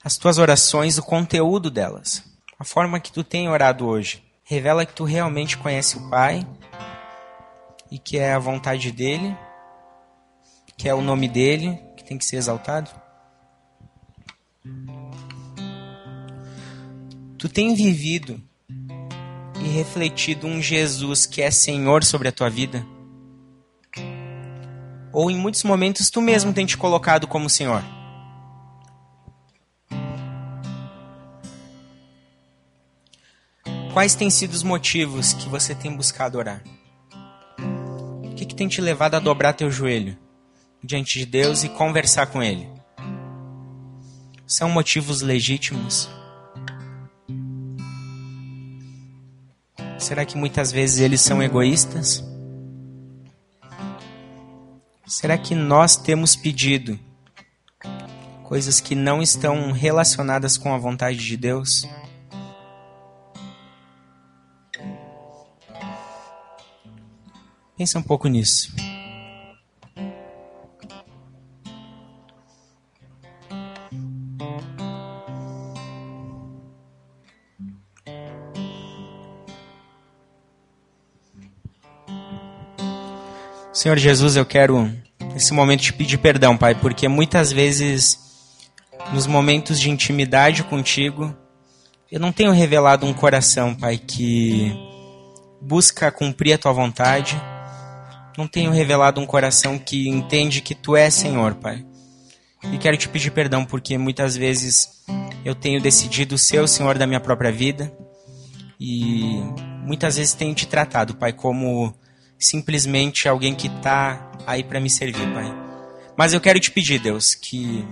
As 0.04 0.18
tuas 0.18 0.36
orações, 0.36 0.98
o 0.98 1.02
conteúdo 1.02 1.70
delas, 1.70 2.22
a 2.58 2.64
forma 2.64 3.00
que 3.00 3.10
tu 3.10 3.24
tem 3.24 3.48
orado 3.48 3.86
hoje, 3.86 4.22
revela 4.44 4.84
que 4.84 4.92
tu 4.92 5.04
realmente 5.04 5.56
conhece 5.56 5.96
o 5.96 6.10
Pai 6.10 6.46
e 7.90 7.98
que 7.98 8.18
é 8.18 8.32
a 8.32 8.38
vontade 8.38 8.90
dele, 8.90 9.36
que 10.76 10.88
é 10.88 10.94
o 10.94 11.00
nome 11.00 11.28
dele 11.28 11.80
que 11.96 12.04
tem 12.04 12.18
que 12.18 12.24
ser 12.24 12.36
exaltado? 12.36 12.90
Tu 17.38 17.48
tem 17.48 17.74
vivido 17.74 18.40
e 19.60 19.68
refletido 19.68 20.46
um 20.46 20.60
Jesus 20.60 21.26
que 21.26 21.42
é 21.42 21.50
Senhor 21.50 22.02
sobre 22.02 22.28
a 22.28 22.32
tua 22.32 22.50
vida? 22.50 22.84
Ou 25.12 25.30
em 25.30 25.36
muitos 25.36 25.62
momentos 25.64 26.10
tu 26.10 26.20
mesmo 26.20 26.52
tem 26.52 26.66
te 26.66 26.76
colocado 26.76 27.26
como 27.26 27.48
Senhor? 27.48 27.82
Quais 33.92 34.14
têm 34.14 34.28
sido 34.28 34.52
os 34.52 34.62
motivos 34.62 35.32
que 35.32 35.48
você 35.48 35.74
tem 35.74 35.96
buscado 35.96 36.36
orar? 36.36 36.62
Que 38.56 38.60
tem 38.60 38.68
te 38.68 38.80
levado 38.80 39.16
a 39.16 39.20
dobrar 39.20 39.52
teu 39.52 39.70
joelho 39.70 40.16
diante 40.82 41.18
de 41.18 41.26
Deus 41.26 41.62
e 41.62 41.68
conversar 41.68 42.28
com 42.28 42.42
Ele? 42.42 42.66
São 44.46 44.70
motivos 44.70 45.20
legítimos? 45.20 46.08
Será 49.98 50.24
que 50.24 50.38
muitas 50.38 50.72
vezes 50.72 51.00
eles 51.00 51.20
são 51.20 51.42
egoístas? 51.42 52.24
Será 55.06 55.36
que 55.36 55.54
nós 55.54 55.94
temos 55.94 56.34
pedido 56.34 56.98
coisas 58.42 58.80
que 58.80 58.94
não 58.94 59.20
estão 59.20 59.70
relacionadas 59.70 60.56
com 60.56 60.72
a 60.72 60.78
vontade 60.78 61.18
de 61.18 61.36
Deus. 61.36 61.86
Pensa 67.76 67.98
um 67.98 68.02
pouco 68.02 68.26
nisso. 68.26 68.74
Senhor 83.72 83.98
Jesus, 83.98 84.36
eu 84.36 84.46
quero 84.46 84.90
nesse 85.34 85.52
momento 85.52 85.82
te 85.82 85.92
pedir 85.92 86.16
perdão, 86.16 86.56
Pai, 86.56 86.74
porque 86.74 87.06
muitas 87.08 87.52
vezes 87.52 88.18
nos 89.12 89.26
momentos 89.26 89.78
de 89.78 89.90
intimidade 89.90 90.64
contigo, 90.64 91.36
eu 92.10 92.18
não 92.18 92.32
tenho 92.32 92.52
revelado 92.52 93.04
um 93.04 93.12
coração, 93.12 93.74
Pai, 93.74 93.98
que 93.98 94.72
busca 95.60 96.10
cumprir 96.10 96.54
a 96.54 96.58
tua 96.58 96.72
vontade. 96.72 97.40
Não 98.36 98.46
tenho 98.46 98.70
revelado 98.70 99.20
um 99.20 99.26
coração 99.26 99.78
que 99.78 100.08
entende 100.08 100.60
que 100.60 100.74
tu 100.74 100.94
és 100.94 101.14
Senhor, 101.14 101.54
Pai. 101.54 101.84
E 102.72 102.78
quero 102.78 102.96
te 102.96 103.08
pedir 103.08 103.30
perdão 103.30 103.64
porque 103.64 103.96
muitas 103.96 104.36
vezes 104.36 104.88
eu 105.44 105.54
tenho 105.54 105.80
decidido 105.80 106.36
ser 106.36 106.60
o 106.60 106.68
Senhor 106.68 106.98
da 106.98 107.06
minha 107.06 107.20
própria 107.20 107.52
vida 107.52 107.92
e 108.78 109.40
muitas 109.84 110.16
vezes 110.16 110.34
tenho 110.34 110.54
te 110.54 110.66
tratado, 110.66 111.14
Pai, 111.14 111.32
como 111.32 111.94
simplesmente 112.38 113.28
alguém 113.28 113.54
que 113.54 113.68
está 113.68 114.32
aí 114.46 114.62
para 114.62 114.80
me 114.80 114.90
servir, 114.90 115.32
Pai. 115.32 115.54
Mas 116.16 116.32
eu 116.32 116.40
quero 116.40 116.58
te 116.58 116.70
pedir, 116.70 116.98
Deus, 116.98 117.34
que 117.34 117.86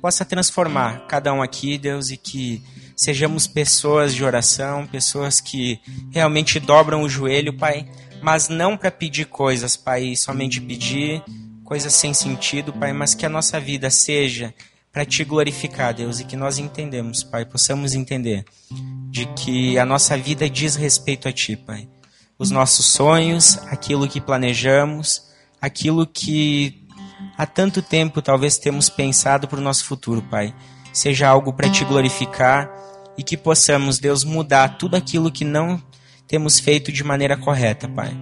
possa 0.00 0.24
transformar 0.24 1.06
cada 1.06 1.32
um 1.32 1.42
aqui, 1.42 1.78
Deus, 1.78 2.10
e 2.10 2.16
que 2.16 2.62
sejamos 2.96 3.46
pessoas 3.46 4.14
de 4.14 4.24
oração, 4.24 4.86
pessoas 4.86 5.40
que 5.40 5.80
realmente 6.10 6.58
dobram 6.58 7.02
o 7.02 7.08
joelho, 7.08 7.56
Pai, 7.56 7.86
mas 8.22 8.48
não 8.48 8.76
para 8.76 8.90
pedir 8.90 9.26
coisas, 9.26 9.76
Pai, 9.76 10.14
somente 10.16 10.60
pedir 10.60 11.22
coisas 11.64 11.92
sem 11.92 12.12
sentido, 12.12 12.72
Pai, 12.72 12.92
mas 12.92 13.14
que 13.14 13.24
a 13.24 13.28
nossa 13.28 13.60
vida 13.60 13.90
seja 13.90 14.54
para 14.92 15.04
te 15.04 15.24
glorificar, 15.24 15.94
Deus, 15.94 16.18
e 16.20 16.24
que 16.24 16.36
nós 16.36 16.58
entendemos, 16.58 17.22
Pai, 17.22 17.44
possamos 17.44 17.94
entender 17.94 18.44
de 19.08 19.26
que 19.26 19.78
a 19.78 19.84
nossa 19.84 20.16
vida 20.16 20.50
diz 20.50 20.74
respeito 20.74 21.28
a 21.28 21.32
Ti, 21.32 21.56
Pai 21.56 21.88
os 22.40 22.50
nossos 22.50 22.86
sonhos, 22.86 23.58
aquilo 23.66 24.08
que 24.08 24.18
planejamos, 24.18 25.24
aquilo 25.60 26.06
que 26.06 26.88
há 27.36 27.44
tanto 27.44 27.82
tempo 27.82 28.22
talvez 28.22 28.56
temos 28.56 28.88
pensado 28.88 29.46
para 29.46 29.58
o 29.58 29.62
nosso 29.62 29.84
futuro, 29.84 30.22
Pai. 30.22 30.54
Seja 30.90 31.28
algo 31.28 31.52
para 31.52 31.68
te 31.68 31.84
glorificar 31.84 32.70
e 33.18 33.22
que 33.22 33.36
possamos, 33.36 33.98
Deus, 33.98 34.24
mudar 34.24 34.78
tudo 34.78 34.96
aquilo 34.96 35.30
que 35.30 35.44
não 35.44 35.82
temos 36.30 36.60
feito 36.60 36.92
de 36.92 37.02
maneira 37.02 37.36
correta, 37.36 37.88
Pai. 37.88 38.16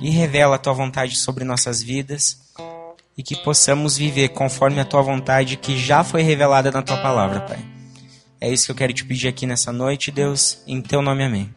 E 0.00 0.08
revela 0.08 0.56
a 0.56 0.58
tua 0.58 0.72
vontade 0.72 1.18
sobre 1.18 1.44
nossas 1.44 1.82
vidas 1.82 2.38
e 3.16 3.22
que 3.22 3.36
possamos 3.36 3.98
viver 3.98 4.30
conforme 4.30 4.80
a 4.80 4.86
tua 4.86 5.02
vontade 5.02 5.58
que 5.58 5.78
já 5.78 6.02
foi 6.02 6.22
revelada 6.22 6.70
na 6.70 6.80
tua 6.80 6.96
palavra, 6.96 7.40
Pai. 7.40 7.58
É 8.40 8.50
isso 8.50 8.64
que 8.64 8.72
eu 8.72 8.76
quero 8.76 8.92
te 8.94 9.04
pedir 9.04 9.28
aqui 9.28 9.46
nessa 9.46 9.70
noite, 9.70 10.10
Deus. 10.10 10.62
Em 10.66 10.80
teu 10.80 11.02
nome, 11.02 11.24
amém. 11.24 11.54